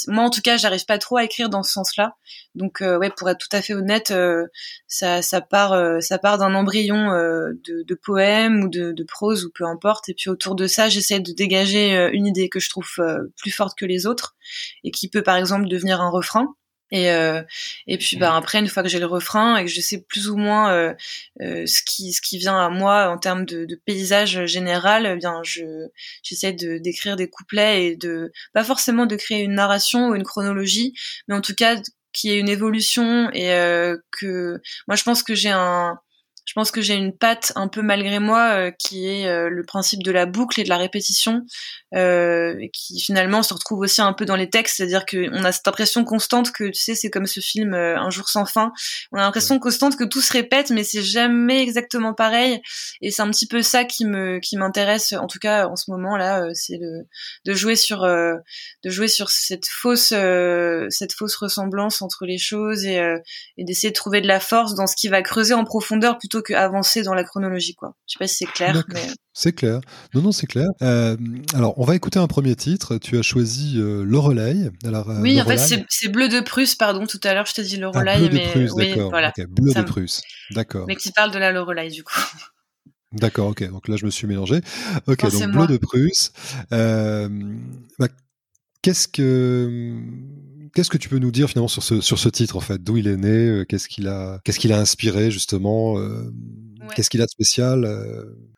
[0.07, 2.15] moi en tout cas j'arrive pas trop à écrire dans ce sens-là.
[2.55, 4.45] Donc euh, ouais pour être tout à fait honnête, euh,
[4.87, 9.45] ça, ça part euh, ça part d'un embryon de, de poème ou de, de, prose
[9.45, 12.69] ou peu importe et puis autour de ça j'essaie de dégager une idée que je
[12.69, 12.89] trouve
[13.37, 14.35] plus forte que les autres
[14.83, 16.55] et qui peut par exemple devenir un refrain.
[16.91, 17.43] Et, euh,
[17.87, 20.29] et puis bah, après, une fois que j'ai le refrain et que je sais plus
[20.29, 20.93] ou moins euh,
[21.41, 25.15] euh, ce, qui, ce qui vient à moi en termes de, de paysage général, eh
[25.15, 25.87] bien je
[26.23, 30.23] j'essaie de d'écrire des couplets et de pas forcément de créer une narration ou une
[30.23, 30.93] chronologie,
[31.27, 31.75] mais en tout cas
[32.11, 33.49] qu'il y ait une évolution et
[34.11, 35.99] que moi je pense que j'ai un
[36.49, 40.11] je pense que j'ai une patte un peu malgré moi qui est le principe de
[40.11, 41.45] la boucle et de la répétition,
[41.93, 46.03] qui finalement se retrouve aussi un peu dans les textes, c'est-à-dire qu'on a cette impression
[46.03, 48.71] constante que tu sais, c'est comme ce film Un jour sans fin.
[49.11, 52.59] On a l'impression constante que tout se répète, mais c'est jamais exactement pareil.
[53.03, 55.91] Et c'est un petit peu ça qui me qui m'intéresse, en tout cas en ce
[55.91, 57.05] moment là, c'est de,
[57.45, 60.15] de jouer sur de jouer sur cette fausse
[60.89, 62.99] cette fausse ressemblance entre les choses et,
[63.57, 66.38] et d'essayer de trouver de la force dans ce qui va creuser en profondeur plutôt
[66.41, 67.95] qu'avancer dans la chronologie quoi.
[68.07, 68.83] Je sais pas si c'est clair.
[68.93, 69.07] Mais...
[69.33, 69.79] C'est clair.
[70.13, 70.67] Non, non, c'est clair.
[70.81, 71.15] Euh,
[71.53, 72.97] alors, on va écouter un premier titre.
[72.97, 74.69] Tu as choisi euh, Lorelei.
[74.83, 77.05] Alors, euh, oui, en fait, c'est Bleu de Prusse, pardon.
[77.05, 78.13] Tout à l'heure, je t'ai dit Lorelei.
[78.15, 79.09] Ah, Bleu de Prusse, d'accord.
[79.09, 79.33] Voilà.
[79.49, 80.21] Bleu de Prusse,
[80.51, 80.85] d'accord.
[80.87, 82.19] Mais qui parle de la Lorelei, du coup.
[83.11, 83.69] D'accord, ok.
[83.69, 84.61] Donc là, je me suis mélangé.
[85.07, 86.31] Ok, donc Bleu de Prusse.
[86.73, 87.29] Euh,
[87.97, 88.07] bah,
[88.81, 90.01] qu'est-ce que
[90.73, 92.83] qu'est-ce que tu peux nous dire finalement sur ce sur ce titre en fait?
[92.83, 93.63] D'où il est né?
[93.67, 95.95] Qu'est-ce qu'il a qu'est-ce qu'il a inspiré justement?
[96.95, 97.85] Qu'est-ce qu'il a de spécial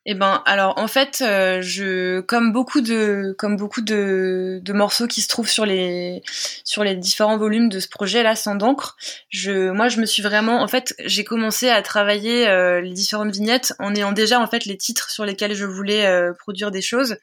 [0.07, 5.21] eh ben, alors en fait, euh, je comme beaucoup de comme beaucoup de, morceaux qui
[5.21, 6.23] se trouvent sur les
[6.63, 8.97] sur les différents volumes de ce projet là, sans d'encre,
[9.29, 13.31] je moi je me suis vraiment en fait j'ai commencé à travailler euh, les différentes
[13.31, 16.81] vignettes en ayant déjà en fait les titres sur lesquels je voulais euh, produire des
[16.81, 17.17] choses.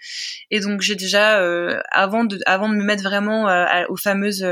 [0.52, 1.38] Et donc j'ai déjà
[1.90, 3.48] avant de avant de me mettre vraiment
[3.88, 4.46] aux fameuses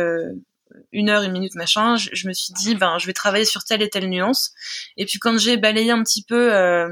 [0.96, 3.82] une heure, une minute, machin, je, me suis dit, ben, je vais travailler sur telle
[3.82, 4.52] et telle nuance.
[4.96, 6.88] Et puis quand j'ai balayé un petit peu euh,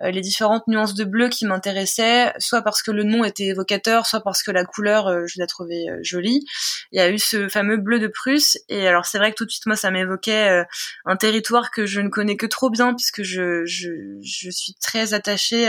[0.00, 4.06] euh, les différentes nuances de bleu qui m'intéressaient, soit parce que le nom était évocateur,
[4.06, 6.46] soit parce que la couleur, euh, je la trouvais jolie,
[6.92, 8.56] il y a eu ce fameux bleu de Prusse.
[8.70, 10.64] Et alors c'est vrai que tout de suite, moi, ça m'évoquait
[11.04, 13.90] un territoire que je ne connais que trop bien, puisque je, je,
[14.22, 15.68] je suis très attachée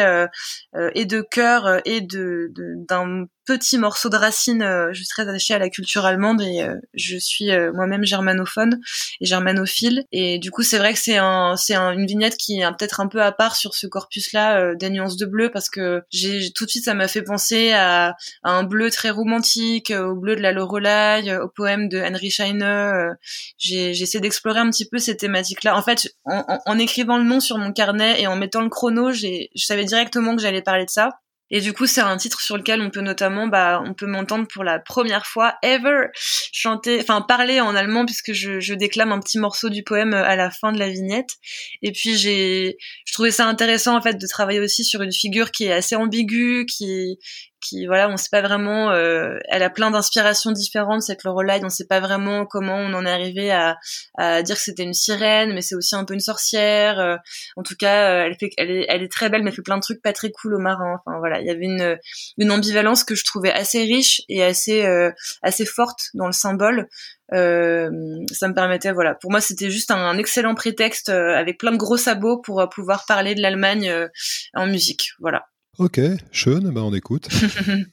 [0.96, 2.50] et de cœur et de
[2.88, 4.64] d'un petit morceau de racine.
[4.92, 8.80] je suis très attachée à la culture allemande et je suis euh, moi-même germanophone
[9.20, 10.06] et germanophile.
[10.12, 13.08] Et du coup, c'est vrai que c'est un, c'est une vignette qui est peut-être un
[13.08, 16.66] peu à part sur ce corpus-là euh, des nuances de bleu parce que j'ai tout
[16.66, 20.42] de suite ça m'a fait penser à, un bleu très romantique, euh, au bleu de
[20.42, 23.10] la Lorelai, au poème de Henry Scheiner.
[23.58, 25.76] j'ai, essayé d'explorer un petit peu ces thématiques-là.
[25.76, 29.50] En fait, en, écrivant le nom sur mon carnet et en mettant le chrono, j'ai,
[29.56, 31.10] je savais directement que j'allais parler de ça.
[31.52, 34.48] Et du coup, c'est un titre sur lequel on peut notamment, bah, on peut m'entendre
[34.48, 39.20] pour la première fois ever chanter, enfin parler en allemand puisque je, je, déclame un
[39.20, 41.30] petit morceau du poème à la fin de la vignette.
[41.82, 45.52] Et puis j'ai, je trouvais ça intéressant en fait de travailler aussi sur une figure
[45.52, 47.20] qui est assez ambiguë, qui
[47.64, 51.70] qui voilà on sait pas vraiment euh, elle a plein d'inspirations différentes cette Lorelai on
[51.70, 53.78] sait pas vraiment comment on en est arrivé à,
[54.18, 57.16] à dire que c'était une sirène mais c'est aussi un peu une sorcière euh,
[57.56, 59.62] en tout cas euh, elle fait elle est, elle est très belle mais elle fait
[59.62, 61.00] plein de trucs pas très cool au marin.
[61.06, 61.98] Enfin voilà il y avait une
[62.38, 64.86] une ambivalence que je trouvais assez riche et assez
[65.42, 66.88] assez forte dans le symbole.
[67.34, 67.90] Euh,
[68.32, 71.98] ça me permettait, voilà, pour moi c'était juste un, excellent prétexte avec plein de gros
[71.98, 73.92] sabots pour pouvoir parler de l'Allemagne
[74.54, 75.46] en musique, voilà.
[75.80, 76.00] Ok,
[76.32, 77.28] Sean, ben on écoute.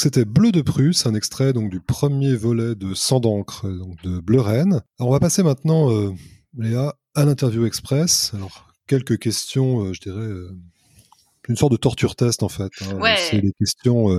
[0.00, 3.66] Donc c'était Bleu de Prusse, un extrait donc du premier volet de Sang d'encre
[4.02, 4.80] de Bleu Rennes.
[4.98, 6.10] on va passer maintenant, euh,
[6.56, 8.32] Léa, à l'interview express.
[8.32, 10.24] Alors quelques questions, euh, je dirais.
[10.24, 10.56] Euh,
[11.50, 12.72] une sorte de torture test en fait.
[12.80, 13.14] Hein.
[13.18, 14.18] C'est des questions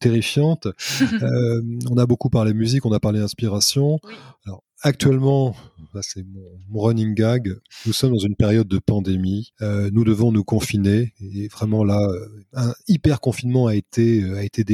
[0.00, 0.66] terrifiantes.
[1.90, 3.98] on a beaucoup parlé musique, on a parlé inspiration.
[4.46, 5.56] Alors actuellement,
[6.00, 6.24] c'est
[6.68, 11.12] mon, running gag, nous sommes dans une période de pandémie, euh, nous devons nous confiner,
[11.20, 14.64] et vraiment là, euh, un hyper confinement a été, euh, a été,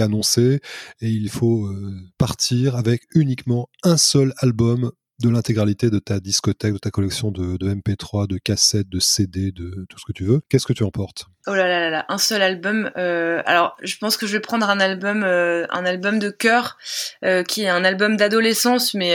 [0.00, 0.60] annoncé,
[1.00, 1.70] et il faut
[2.18, 4.90] partir avec uniquement un seul album
[5.20, 9.86] de l'intégralité de ta discothèque, de ta collection de, MP3, de cassettes, de CD, de
[9.88, 10.40] tout ce que tu veux.
[10.48, 11.26] Qu'est-ce que tu emportes?
[11.46, 12.90] Oh là là là là, un seul album.
[12.96, 16.78] Euh, alors, je pense que je vais prendre un album, euh, un album de cœur,
[17.24, 19.14] euh, qui est un album d'adolescence, mais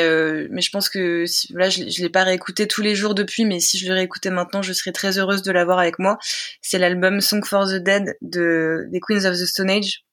[0.49, 3.59] mais je pense que là, je, je l'ai pas réécouté tous les jours depuis, mais
[3.59, 6.17] si je le réécoutais maintenant, je serais très heureuse de l'avoir avec moi.
[6.61, 10.03] C'est l'album Song for the Dead de des Queens of the Stone Age.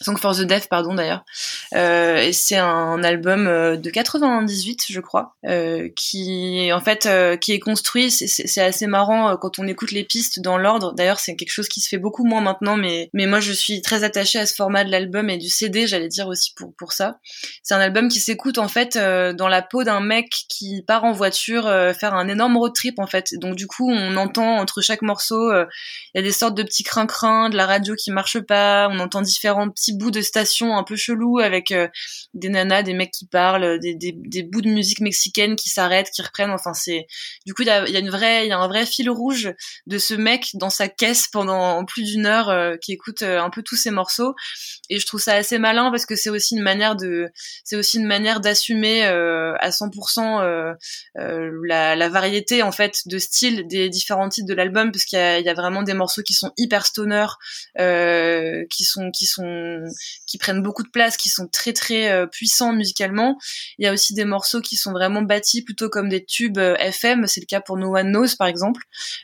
[0.00, 1.24] Song for the Deaf, pardon d'ailleurs.
[1.74, 7.52] Euh, c'est un album euh, de 98, je crois, euh, qui en fait euh, qui
[7.52, 8.10] est construit.
[8.10, 10.94] C'est assez marrant euh, quand on écoute les pistes dans l'ordre.
[10.94, 13.82] D'ailleurs, c'est quelque chose qui se fait beaucoup moins maintenant, mais mais moi je suis
[13.82, 16.92] très attachée à ce format de l'album et du CD, j'allais dire aussi pour pour
[16.92, 17.20] ça.
[17.62, 21.12] C'est un album qui s'écoute en fait dans la peau d'un mec qui part en
[21.12, 21.64] voiture
[21.98, 23.34] faire un énorme road trip en fait.
[23.34, 26.82] Donc du coup, on entend entre chaque morceau, il y a des sortes de petits
[26.82, 30.82] crin-crin, de la radio qui marche pas, on entend différents petits bouts de stations un
[30.82, 31.88] peu chelous avec euh,
[32.32, 36.10] des nanas, des mecs qui parlent, des, des, des bouts de musique mexicaine qui s'arrêtent,
[36.10, 36.50] qui reprennent.
[36.50, 37.06] Enfin, c'est
[37.46, 39.52] du coup il y a, une vraie, il y a un vrai fil rouge
[39.86, 43.50] de ce mec dans sa caisse pendant plus d'une heure euh, qui écoute euh, un
[43.50, 44.34] peu tous ces morceaux.
[44.88, 47.28] Et je trouve ça assez malin parce que c'est aussi une manière de,
[47.64, 50.74] c'est aussi une manière d'assumer à 100%
[51.14, 55.48] la, variété en fait de style des différents titres de l'album parce qu'il y, y
[55.48, 57.26] a, vraiment des morceaux qui sont hyper stoner,
[57.76, 59.73] qui sont qui sont
[60.26, 63.38] qui prennent beaucoup de place, qui sont très très euh, puissants musicalement.
[63.78, 66.76] Il y a aussi des morceaux qui sont vraiment bâtis plutôt comme des tubes euh,
[66.76, 67.26] FM.
[67.26, 68.82] C'est le cas pour No One Knows par exemple,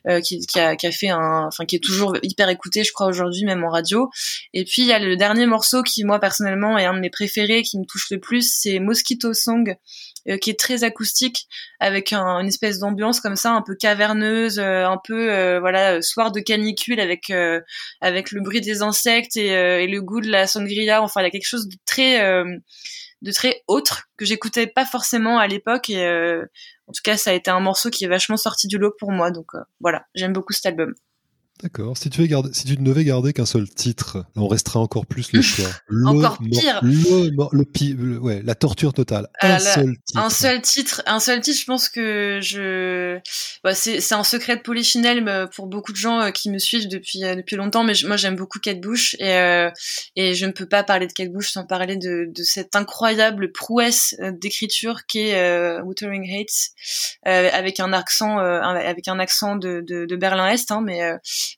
[0.08, 3.06] euh, qui, a, qui, a, fait un, enfin qui est toujours hyper écouté, je crois
[3.06, 4.10] aujourd'hui même en radio.
[4.54, 7.10] Et puis il y a le dernier morceau qui moi personnellement est un de mes
[7.10, 9.76] préférés, qui me touche le plus, c'est Mosquito Song
[10.28, 11.46] euh, qui est très acoustique
[11.78, 16.02] avec un, une espèce d'ambiance comme ça un peu caverneuse euh, un peu euh, voilà
[16.02, 17.32] soir de canicule avec
[18.00, 21.02] avec le bruit des insectes et, et, le goût de la sangria.
[21.02, 22.20] Enfin il y a quelque chose de très
[23.22, 26.06] de très autre que j'écoutais pas forcément à l'époque et
[26.86, 29.12] en tout cas ça a été un morceau qui est vachement sorti du lot pour
[29.12, 29.30] moi.
[29.30, 30.94] Donc voilà j'aime beaucoup cet album
[31.62, 31.96] D'accord.
[31.96, 35.30] Si tu, garder, si tu ne devais garder qu'un seul titre, on restera encore plus
[35.32, 35.68] le choix.
[36.06, 36.80] encore pire.
[36.82, 39.28] Le, ouais, la torture totale.
[39.42, 40.18] un seul titre.
[40.18, 41.02] Un seul titre.
[41.06, 41.58] Un seul titre.
[41.60, 43.18] Je pense que je.
[43.62, 46.88] Bah, c'est un secret de polichinelle euh, pour beaucoup de gens euh, qui me suivent
[46.88, 47.84] depuis euh, depuis longtemps.
[47.84, 49.68] Mais moi, j'aime beaucoup Kate Bush et
[50.16, 53.52] et je ne peux pas parler de Kate Bush sans parler de, de cette incroyable
[53.52, 56.70] prouesse d'écriture qu'est Wuthering Heights
[57.24, 60.70] avec un accent avec un accent de, de, de Berlin Est.
[60.70, 61.00] Hein, mais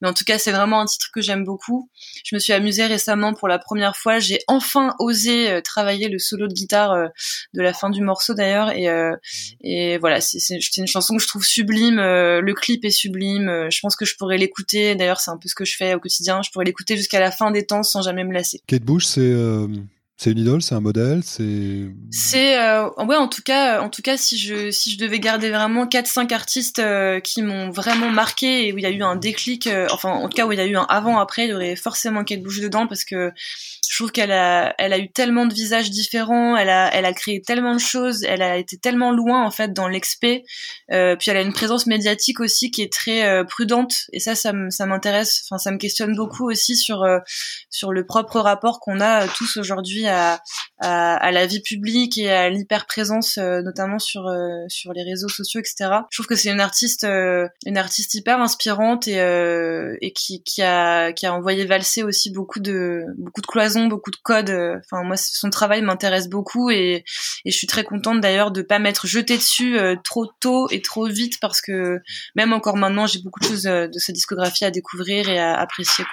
[0.01, 1.91] mais en tout cas, c'est vraiment un titre que j'aime beaucoup.
[2.25, 4.19] Je me suis amusée récemment pour la première fois.
[4.19, 7.09] J'ai enfin osé euh, travailler le solo de guitare euh,
[7.55, 8.71] de la fin du morceau d'ailleurs.
[8.71, 9.15] Et, euh,
[9.63, 11.97] et voilà, c'est une chanson que je trouve sublime.
[11.97, 13.69] le clip est sublime.
[13.71, 14.95] je pense que je pourrais l'écouter.
[14.95, 16.43] D'ailleurs, c'est un peu ce que je fais au quotidien.
[16.43, 18.61] Je pourrais l'écouter jusqu'à la fin des temps sans jamais me lasser.
[18.67, 19.33] Kate Bush, c'est
[20.17, 21.91] c'est une idole, c'est un modèle, c'est.
[22.11, 26.07] C'est euh, ouais, en tout cas, en tout cas, si je devais garder vraiment quatre
[26.07, 29.67] cinq artistes euh, qui m'ont vraiment marqué et où il y a eu un déclic,
[29.67, 31.55] euh, enfin en tout cas où il y a eu un avant après, il y
[31.55, 33.33] aurait forcément Kate Bush dedans parce que
[33.93, 37.13] je trouve qu'elle a, elle a eu tellement de visages différents, elle a, elle a
[37.13, 40.45] créé tellement de choses, elle a été tellement loin en fait dans l'expé.
[40.93, 44.35] Euh, puis elle a une présence médiatique aussi qui est très euh, prudente et ça,
[44.35, 45.45] ça m'intéresse.
[45.45, 47.19] Enfin, ça me questionne beaucoup aussi sur euh,
[47.69, 50.41] sur le propre rapport qu'on a tous aujourd'hui à,
[50.81, 54.23] à, à, la vie publique et à l'hyper présence, notamment sur
[54.69, 55.91] sur les réseaux sociaux, etc.
[56.11, 59.19] Je trouve que c'est une artiste, une artiste hyper inspirante et
[60.01, 64.11] et qui qui a qui a envoyé valser aussi beaucoup de beaucoup de cloisons beaucoup
[64.11, 64.51] de codes.
[64.51, 67.05] Euh, enfin, moi, son travail m'intéresse beaucoup et,
[67.45, 71.07] je suis très contente d'ailleurs de pas m'être jetée dessus euh, trop tôt et trop
[71.07, 72.01] vite parce que
[72.35, 75.59] même encore maintenant, j'ai beaucoup de choses euh, de sa discographie à découvrir et à
[75.59, 76.05] apprécier.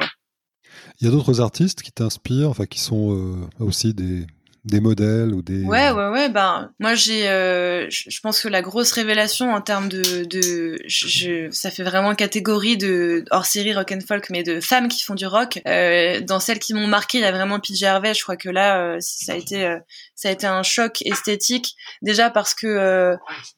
[0.99, 4.25] Il y a d'autres artistes qui t'inspirent, enfin qui sont aussi des,
[4.69, 8.61] des modèles ou des ouais ouais ouais ben moi j'ai euh, je pense que la
[8.61, 13.91] grosse révélation en termes de de je, ça fait vraiment catégorie de hors série rock
[13.91, 15.61] and folk mais de femmes qui font du rock.
[15.67, 18.13] Euh, dans celles qui m'ont marqué il y a vraiment PJ Harvey.
[18.13, 19.79] Je crois que là euh, ça a été euh,
[20.15, 21.75] ça a été un choc esthétique.
[22.01, 23.15] Déjà parce que euh,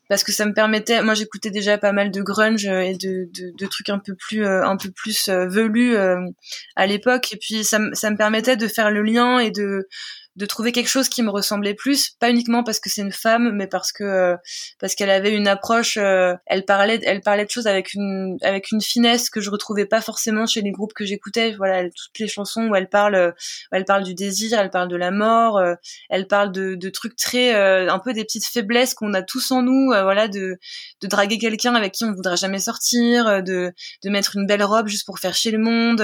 [0.10, 3.54] parce que ça me permettait moi j'écoutais déjà pas mal de grunge et de, de,
[3.58, 5.98] de trucs un peu plus un peu plus velus
[6.76, 7.34] à l'époque.
[7.34, 9.88] Et puis ça, ça me permettait de faire le lien et de
[10.38, 13.52] de trouver quelque chose qui me ressemblait plus, pas uniquement parce que c'est une femme,
[13.54, 14.38] mais parce que euh,
[14.80, 18.72] parce qu'elle avait une approche, euh, elle parlait, elle parlait de choses avec une avec
[18.72, 21.52] une finesse que je retrouvais pas forcément chez les groupes que j'écoutais.
[21.58, 23.32] Voilà, toutes les chansons où elle parle, euh,
[23.74, 25.62] elle parle du désir, elle parle de la mort,
[26.10, 29.64] elle parle de, de trucs très un peu des petites faiblesses qu'on a tous en
[29.64, 29.88] nous.
[29.88, 30.58] voilà, de
[31.02, 34.88] de draguer quelqu'un avec qui on voudra jamais sortir, de de mettre une belle robe
[34.88, 35.98] juste pour faire chier le monde,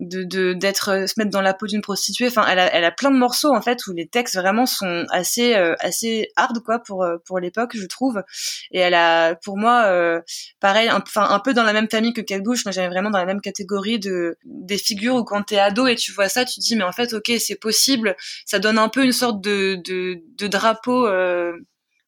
[0.00, 2.26] de d'être se mettre dans la peau d'une prostituée.
[2.26, 5.06] Enfin, elle a elle a plein de morceaux en fait où les textes vraiment sont
[5.10, 8.22] assez assez hard quoi pour pour l'époque je trouve.
[8.70, 10.20] Et elle a pour moi
[10.60, 13.18] pareil enfin un, peu dans la même famille que Kate Bush moi j'avais vraiment dans
[13.18, 16.54] la même catégorie de des figures où quand t'es ado et tu vois ça tu
[16.56, 18.16] te dis mais en fait ok c'est possible.
[18.46, 21.06] Ça donne un peu une sorte de de, drapeau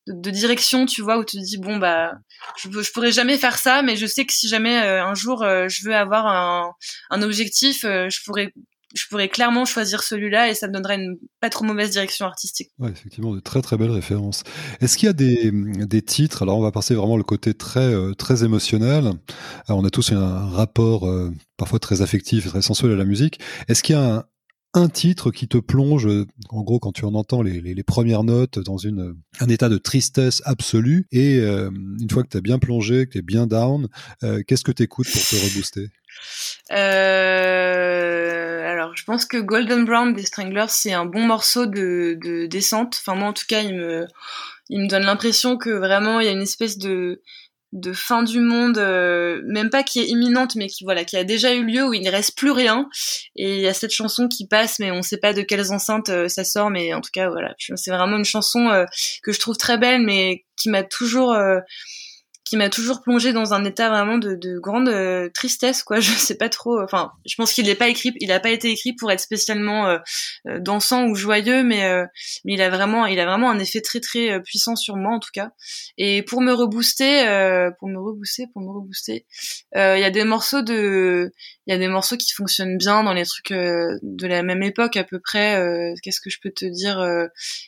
[0.06, 2.12] de, direction, tu vois, où tu te dis bon bah
[2.56, 5.68] je, pourrais jamais faire ça, mais je sais que si jamais euh, un jour euh,
[5.68, 6.72] je veux avoir un,
[7.10, 8.52] un objectif, euh, je pourrais
[8.94, 12.70] je pourrais clairement choisir celui-là et ça me donnerait une pas trop mauvaise direction artistique.
[12.78, 14.42] Ouais, effectivement, de très très belles références.
[14.80, 16.42] Est-ce qu'il y a des, des titres?
[16.42, 19.12] Alors on va passer vraiment le côté très très émotionnel.
[19.66, 21.08] Alors, on a tous un rapport
[21.56, 23.40] parfois très affectif et très sensuel à la musique.
[23.68, 24.24] Est-ce qu'il y a un,
[24.74, 26.08] un titre qui te plonge,
[26.50, 31.06] en gros, quand tu en entends les, premières notes, dans un état de tristesse absolue.
[31.12, 33.88] Et euh, une fois que tu as bien plongé, que tu es bien down,
[34.24, 35.90] euh, qu'est-ce que tu écoutes pour te rebooster?
[36.72, 42.46] Euh, alors, je pense que Golden Brown des Stranglers, c'est un bon morceau de, de
[42.46, 42.98] descente.
[43.00, 46.42] Enfin, moi, en tout cas, il me donne l'impression que vraiment, il y a une
[46.42, 47.22] espèce de,
[47.74, 51.24] de fin du monde, euh, même pas qui est imminente, mais qui voilà, qui a
[51.24, 52.88] déjà eu lieu où il ne reste plus rien.
[53.36, 56.08] Et il y a cette chanson qui passe, mais on sait pas de quelles enceintes
[56.08, 58.84] euh, ça sort, mais en tout cas voilà, c'est vraiment une chanson euh,
[59.24, 61.36] que je trouve très belle, mais qui m'a toujours
[62.56, 66.00] m'a toujours plongé dans un état vraiment de, de grande euh, tristesse quoi.
[66.00, 68.70] Je sais pas trop enfin je pense qu'il n'est pas écrit il a pas été
[68.70, 69.98] écrit pour être spécialement euh,
[70.48, 71.84] euh, dansant ou joyeux mais
[72.44, 75.20] mais il a vraiment il a vraiment un effet très très puissant sur moi en
[75.20, 75.50] tout cas.
[75.98, 77.24] Et pour me rebooster
[77.78, 79.26] pour me rebooster pour me rebooster
[79.74, 81.32] il y a des morceaux de
[81.66, 84.96] il y a des morceaux qui fonctionnent bien dans les trucs de la même époque
[84.96, 86.98] à peu près qu'est-ce que je peux te dire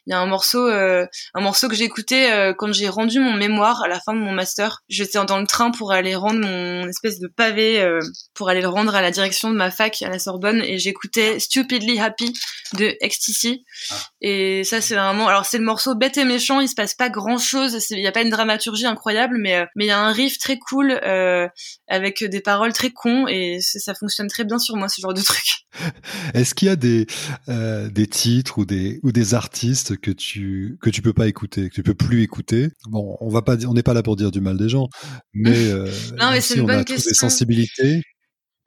[0.06, 3.82] il y a un morceau un morceau que j'ai écouté quand j'ai rendu mon mémoire
[3.82, 7.18] à la fin de mon master J'étais dans le train pour aller rendre mon espèce
[7.18, 8.00] de pavé, euh,
[8.34, 11.38] pour aller le rendre à la direction de ma fac à la Sorbonne, et j'écoutais
[11.38, 12.32] Stupidly Happy
[12.74, 13.62] de XTC.
[13.90, 13.94] Ah.
[14.20, 17.08] Et ça, c'est vraiment, alors c'est le morceau bête et méchant, il se passe pas
[17.08, 19.98] grand chose, il y a pas une dramaturgie incroyable, mais euh, mais il y a
[19.98, 21.48] un riff très cool euh,
[21.88, 25.22] avec des paroles très cons, et ça fonctionne très bien sur moi ce genre de
[25.22, 25.65] truc.
[26.34, 27.06] Est-ce qu'il y a des
[27.46, 31.74] des titres ou des ou des artistes que tu que tu peux pas écouter, que
[31.74, 32.68] tu peux plus écouter?
[32.88, 34.88] Bon, on va pas on n'est pas là pour dire du mal des gens,
[35.34, 37.10] mais, euh, non, mais c'est une bonne question.
[37.10, 38.02] des sensibilités.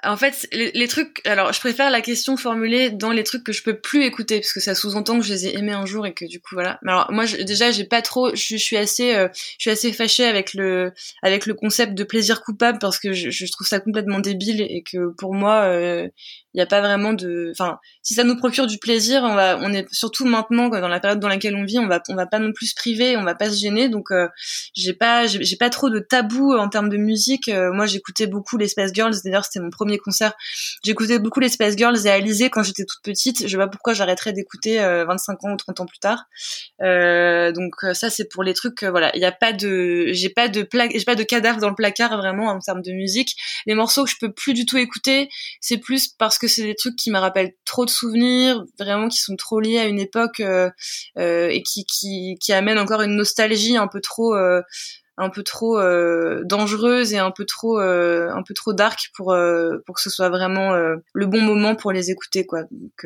[0.01, 1.21] En fait, les, trucs.
[1.25, 4.53] Alors, je préfère la question formulée dans les trucs que je peux plus écouter, parce
[4.53, 6.79] que ça sous-entend que je les ai aimés un jour et que du coup, voilà.
[6.83, 8.33] Mais alors, moi, déjà, j'ai pas trop.
[8.33, 12.43] Je, suis assez, euh, je suis assez fâchée avec le, avec le concept de plaisir
[12.43, 16.07] coupable parce que je, je trouve ça complètement débile et que pour moi, euh,
[16.53, 19.57] il n'y a pas vraiment de enfin si ça nous procure du plaisir on va
[19.61, 22.25] on est surtout maintenant dans la période dans laquelle on vit on va on va
[22.25, 23.89] pas non plus se priver on va pas se gêner.
[23.89, 24.27] Donc euh,
[24.73, 27.49] j'ai pas j'ai pas trop de tabou en termes de musique.
[27.49, 29.13] Euh, moi j'écoutais beaucoup les Space Girls.
[29.23, 30.33] D'ailleurs c'était mon premier concert.
[30.83, 33.43] J'écoutais beaucoup les Space Girls et Alizé quand j'étais toute petite.
[33.43, 36.25] Je sais pas pourquoi j'arrêterais d'écouter 25 euh, ans ou 30 ans plus tard.
[36.79, 39.15] Donc ça c'est pour les trucs voilà.
[39.15, 41.75] Il y a pas de j'ai pas de plaque j'ai pas de cadavre dans le
[41.75, 43.35] placard vraiment en termes de musique.
[43.65, 45.29] Les morceaux que je peux plus du tout écouter
[45.61, 49.19] c'est plus parce que c'est des trucs qui me rappellent trop de souvenirs, vraiment qui
[49.19, 50.69] sont trop liés à une époque euh,
[51.17, 54.61] euh, et qui amènent encore une nostalgie un peu trop euh,
[55.19, 59.33] un peu trop euh, dangereuse et un peu trop euh, un peu trop dark pour
[59.33, 62.63] euh, pour que ce soit vraiment le bon moment pour les écouter quoi.
[62.71, 63.05] Donc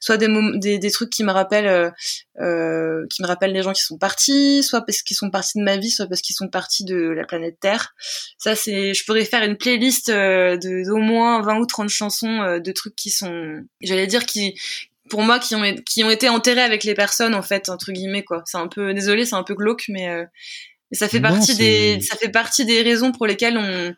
[0.00, 1.92] soit des, des, des trucs qui me rappellent
[2.36, 5.78] qui me rappellent les gens qui sont partis soit parce qu'ils sont partis de ma
[5.78, 7.94] vie soit parce qu'ils sont partis de la planète Terre.
[8.38, 12.72] Ça c'est je pourrais faire une playlist de d'au moins 20 ou 30 chansons de
[12.72, 14.60] trucs qui sont j'allais dire qui
[15.08, 18.24] pour moi qui ont qui ont été enterrés avec les personnes en fait entre guillemets
[18.24, 18.42] quoi.
[18.44, 20.26] C'est un peu désolé c'est un peu glauque mais
[20.92, 23.94] et ça fait partie des, ça fait partie des raisons pour lesquelles on,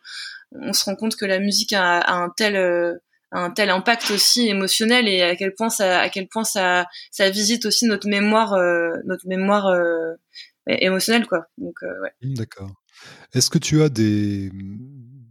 [0.51, 2.95] on se rend compte que la musique a, un tel, euh,
[3.31, 7.29] un tel impact aussi émotionnel et à quel point ça, à quel point ça, ça
[7.29, 10.13] visite aussi notre mémoire, euh, notre mémoire euh,
[10.67, 11.45] émotionnelle quoi.
[11.57, 12.11] Donc ouais.
[12.21, 12.71] Mmh, d'accord.
[13.33, 14.51] Est-ce que tu as des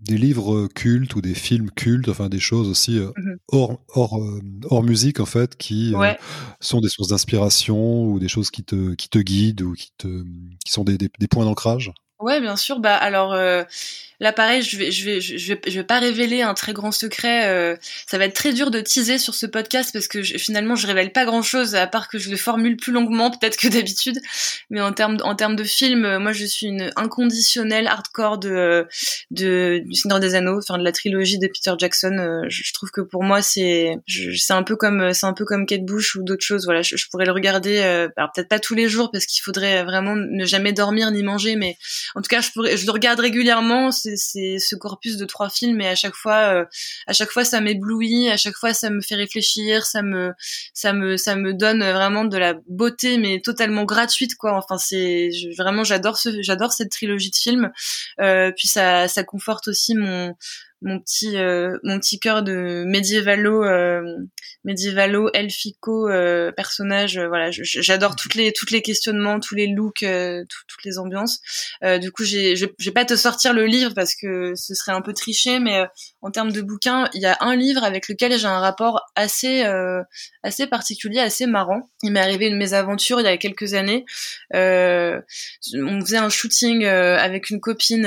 [0.09, 4.19] des livres cultes ou des films cultes, enfin des choses aussi euh, mmh hors, hors,
[4.19, 6.15] euh, hors, musique en fait, qui euh,
[6.61, 10.25] sont des sources d'inspiration ou des choses qui te, qui te guident ou qui, te,
[10.65, 11.93] qui sont des, des, des points d'ancrage
[12.29, 12.79] Ouais, bien sûr.
[12.79, 13.35] Bah alors
[14.21, 16.91] Là, pareil, je vais, je vais, je vais, je vais pas révéler un très grand
[16.91, 17.49] secret.
[17.49, 17.77] Euh,
[18.07, 21.13] ça va être très dur de teaser sur ce podcast parce que finalement, je révèle
[21.13, 24.19] pas grand chose à part que je le formule plus longuement peut-être que d'habitude.
[24.71, 28.89] Mais en termes, en termes de film, euh, moi, je suis une inconditionnelle hardcore de,
[29.31, 32.17] de du Seigneur des Anneaux, enfin de la trilogie de Peter Jackson.
[32.19, 35.65] Euh, je, trouve que pour moi, c'est, c'est un peu comme, c'est un peu comme
[35.65, 36.65] Kate Bush ou d'autres choses.
[36.65, 37.79] Voilà, je, pourrais le regarder,
[38.17, 41.55] alors peut-être pas tous les jours parce qu'il faudrait vraiment ne jamais dormir ni manger,
[41.55, 41.77] mais
[42.19, 43.93] en tout cas, je, pourrais, je le regarde régulièrement.
[43.93, 46.67] C'est ce corpus de trois films, et à chaque fois,
[47.07, 48.29] à chaque fois, ça m'éblouit.
[48.29, 49.87] À chaque fois, ça me fait réfléchir.
[49.87, 50.33] Ça me,
[50.75, 54.55] ça me, ça me donne vraiment de la beauté, mais totalement gratuite, quoi.
[54.57, 57.71] Enfin, c'est vraiment, j'adore ce, j'adore cette trilogie de films.
[58.19, 60.35] puis ça, ça conforte aussi mon
[60.81, 64.03] mon petit euh, mon petit cœur de médiévalo euh,
[64.65, 70.05] médiévalo elfico euh, personnage euh, voilà j'adore toutes les toutes les questionnements tous les looks
[70.05, 71.41] toutes les ambiances.
[72.01, 75.01] Du coup j'ai je, vais pas te sortir le livre parce que ce serait un
[75.01, 75.87] peu triché mais
[76.23, 79.65] en termes de bouquins il y a un livre avec lequel j'ai un rapport assez
[80.43, 81.91] assez particulier assez marrant.
[82.03, 84.05] Il m'est arrivé une mésaventure il y a quelques années.
[84.53, 88.05] On faisait un shooting avec une copine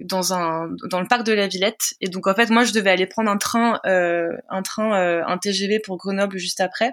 [0.00, 1.94] dans un dans le parc de la Villette.
[2.00, 5.22] Et donc en fait moi je devais aller prendre un train, euh, un train, euh,
[5.26, 6.92] un TGV pour Grenoble juste après.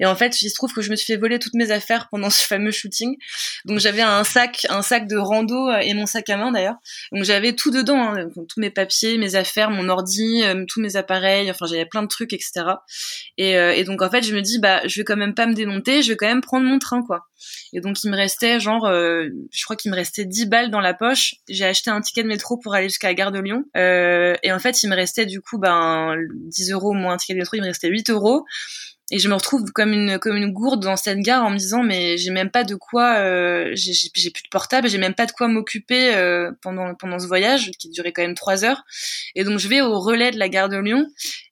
[0.00, 2.08] Et en fait, il se trouve que je me suis fait voler toutes mes affaires
[2.10, 3.16] pendant ce fameux shooting.
[3.64, 6.76] Donc j'avais un sac, un sac de rando euh, et mon sac à main d'ailleurs.
[7.12, 10.96] Donc j'avais tout dedans, hein, tous mes papiers, mes affaires, mon ordi, euh, tous mes
[10.96, 11.50] appareils.
[11.50, 12.64] Enfin j'avais plein de trucs, etc.
[13.36, 15.46] Et, euh, et, donc en fait, je me dis bah je vais quand même pas
[15.46, 17.26] me démonter, je vais quand même prendre mon train quoi.
[17.72, 20.94] Et donc il me restait genre, je crois qu'il me restait 10 balles dans la
[20.94, 21.36] poche.
[21.48, 23.64] J'ai acheté un ticket de métro pour aller jusqu'à la gare de Lyon.
[23.74, 27.38] et en fait il me restait du coup ben 10 euros moins un ticket de
[27.38, 28.44] métro, il me restait 8 euros
[29.10, 31.82] et je me retrouve comme une comme une gourde dans cette gare en me disant
[31.82, 35.32] mais j'ai même pas de quoi euh, j'ai plus de portable j'ai même pas de
[35.32, 38.84] quoi m'occuper euh, pendant pendant ce voyage qui durait quand même trois heures.
[39.34, 41.06] Et donc je vais au relais de la gare de Lyon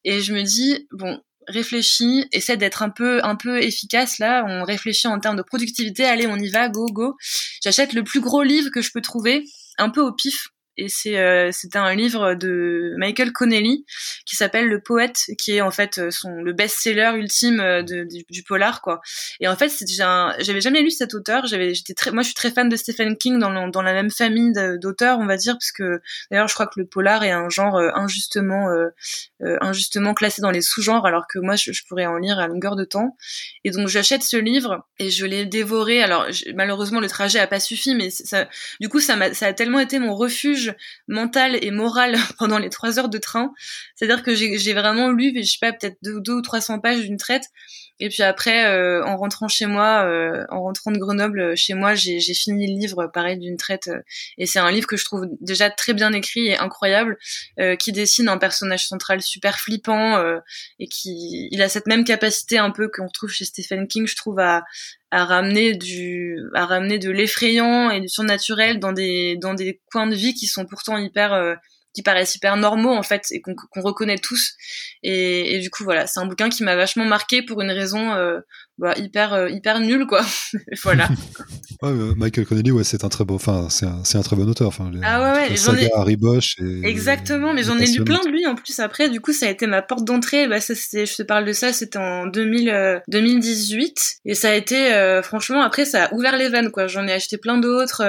[0.04, 4.44] et je me dis bon réfléchis essaie d'être un peu un peu efficace là.
[4.48, 6.04] On réfléchit en termes de productivité.
[6.04, 7.16] Allez on y va go go.
[7.62, 9.44] J'achète le plus gros livre que je peux trouver
[9.78, 10.48] un peu au pif
[10.78, 13.86] et c'est euh, c'était un livre de Michael Connelly
[14.26, 18.06] qui s'appelle Le Poète qui est en fait euh, son le best-seller ultime euh, de,
[18.28, 19.00] du, polar quoi.
[19.40, 19.72] Et en fait
[20.38, 23.16] j'avais jamais lu cet auteur, j'avais j'étais très moi je suis très fan de Stephen
[23.16, 26.00] King dans dans la même famille d'auteurs on va dire parce que
[26.30, 28.68] d'ailleurs je crois que le polar est un genre injustement
[29.40, 32.84] injustement classé dans les sous-genres alors que moi je, pourrais en lire à longueur de
[32.84, 33.16] temps.
[33.64, 36.02] Et donc j'achète ce livre et je l'ai dévoré.
[36.02, 38.48] Alors malheureusement le trajet a pas suffi mais ça
[38.80, 40.65] du coup ça m'a ça a tellement été mon refuge
[41.08, 43.52] mental et moral pendant les trois heures de train.
[43.94, 47.16] C'est-à-dire que j'ai vraiment lu, je sais pas, peut-être deux, deux ou 300 pages d'une
[47.16, 47.44] traite.
[47.98, 51.72] Et puis après, euh, en rentrant chez moi, euh, en rentrant de Grenoble euh, chez
[51.72, 53.90] moi, j'ai fini le livre, pareil, d'une traite.
[54.36, 57.16] et c'est un livre que je trouve déjà très bien écrit et incroyable,
[57.78, 60.22] qui dessine un personnage central super flippant
[60.78, 64.16] et qui, il a cette même capacité un peu qu'on retrouve chez Stephen King, je
[64.16, 64.64] trouve, à,
[65.10, 70.06] à ramener du, à ramener de l'effrayant et du surnaturel dans des, dans des coins
[70.06, 71.56] de vie qui sont pourtant hyper
[71.96, 74.52] qui paraissent hyper normaux en fait et qu'on reconnaît tous.
[75.02, 78.12] Et, et, du coup voilà c'est un bouquin qui m'a vachement marqué pour une raison
[78.12, 78.40] euh,
[78.78, 80.22] bah, hyper euh, hyper nul quoi.
[80.82, 81.08] Voilà.
[81.82, 84.48] Ouais, euh, Michael Connelly ouais c'est un très beau enfin c'est un, un, très bon
[84.48, 84.68] auteur.
[84.68, 88.24] Enfin ah ouais, ouais j'en ai Harry Bosch et, exactement mais j'en ai lu plein
[88.24, 90.48] de lui en plus après du coup ça a été ma porte d'entrée.
[90.48, 94.94] Bah ça je te parle de ça c'était en 2000 2018 et ça a été
[94.94, 96.86] euh, franchement après ça a ouvert les vannes quoi.
[96.86, 98.02] J'en ai acheté plein d'autres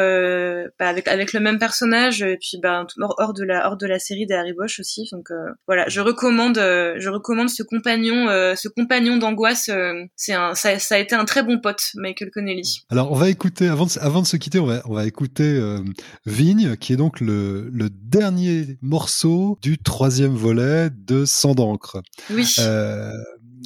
[0.80, 4.00] bah, avec avec le même personnage et puis bah hors de la hors de la
[4.00, 5.10] série des Harry Bosch aussi.
[5.12, 5.28] Donc
[5.68, 9.70] voilà je recommande je recommande ce compagnon ce compagnon d'angoisse
[10.16, 12.82] c'est un ça, a été un très bon pote, Michael Connelly.
[12.90, 15.44] Alors, on va écouter, avant de, avant de se quitter, on va, on va écouter
[15.44, 15.82] euh,
[16.26, 22.02] Vigne, qui est donc le, le, dernier morceau du troisième volet de Sang d'encre.
[22.30, 22.56] Oui.
[22.60, 23.12] Euh,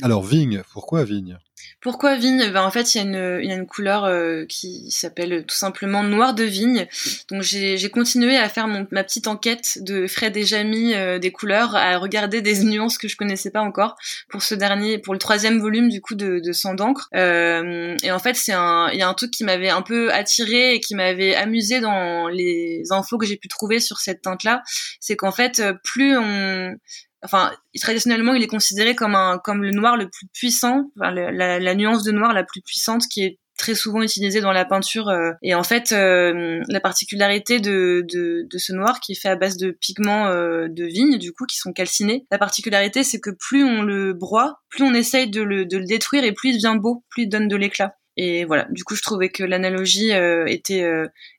[0.01, 1.37] alors, Vigne, pourquoi Vigne?
[1.81, 2.51] Pourquoi vigne?
[2.51, 5.45] Ben, En fait, il y, a une, il y a une couleur euh, qui s'appelle
[5.47, 6.87] tout simplement noir de vigne.
[7.29, 11.31] Donc j'ai continué à faire mon, ma petite enquête de Fred et Jamie euh, des
[11.31, 13.95] couleurs, à regarder des nuances que je connaissais pas encore
[14.29, 17.09] pour ce dernier, pour le troisième volume du coup de, de d'encre.
[17.15, 20.13] Euh, et en fait, c'est un, il y a un truc qui m'avait un peu
[20.13, 24.61] attiré et qui m'avait amusé dans les infos que j'ai pu trouver sur cette teinte-là,
[24.99, 26.75] c'est qu'en fait, plus on
[27.23, 31.59] enfin traditionnellement il est considéré comme un comme le noir le plus puissant enfin, la,
[31.59, 35.09] la, nuance de noir la plus puissante qui est très souvent utilisée dans la peinture
[35.09, 39.29] euh, et en fait euh, la particularité de, de, de, ce noir qui est fait
[39.29, 43.19] à base de pigments euh, de vigne du coup qui sont calcinés la particularité c'est
[43.19, 46.49] que plus on le broie plus on essaye de le, de le détruire et plus
[46.49, 47.95] il devient beau plus il donne de l'éclat.
[48.17, 48.67] Et voilà.
[48.71, 50.11] Du coup je trouvais que l'analogie
[50.47, 50.85] était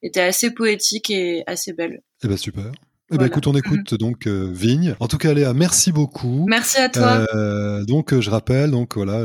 [0.02, 2.00] était assez poétique et assez belle.
[2.24, 2.72] Eh ben super
[3.12, 4.94] eh ben, écoute, on écoute donc euh, Vigne.
[5.00, 6.46] En tout cas, Léa, merci beaucoup.
[6.48, 7.26] Merci à toi.
[7.34, 9.24] Euh, donc, je rappelle, donc voilà,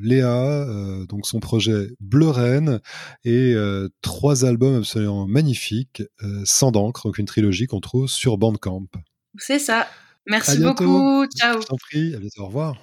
[0.00, 2.80] Léa, euh, donc son projet Bleu Reine
[3.24, 3.54] et
[4.02, 6.02] trois albums absolument magnifiques,
[6.44, 8.86] sans d'encre, donc une trilogie qu'on trouve sur Bandcamp.
[9.36, 9.86] C'est ça.
[10.26, 11.26] Merci beaucoup.
[11.26, 11.60] Ciao.
[11.60, 12.14] Je t'en prie.
[12.14, 12.42] À bientôt.
[12.42, 12.76] Au revoir.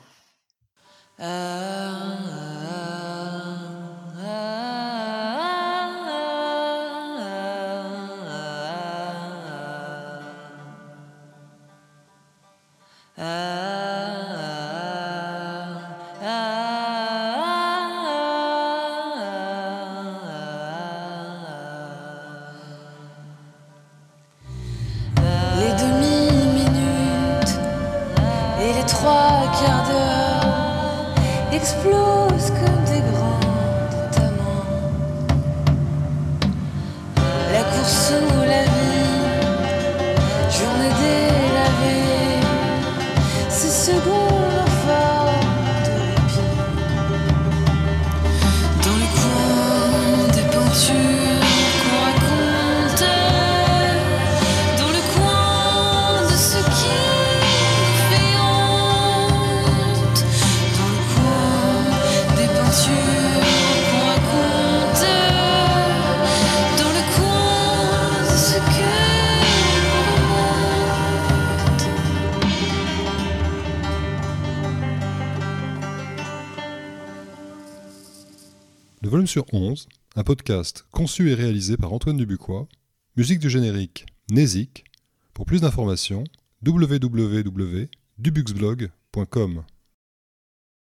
[79.36, 82.70] sur 11, un podcast conçu et réalisé par Antoine Dubuquois,
[83.18, 84.86] musique du générique Nésic.
[85.34, 86.24] Pour plus d'informations,
[86.66, 89.64] www.dubuxblog.com.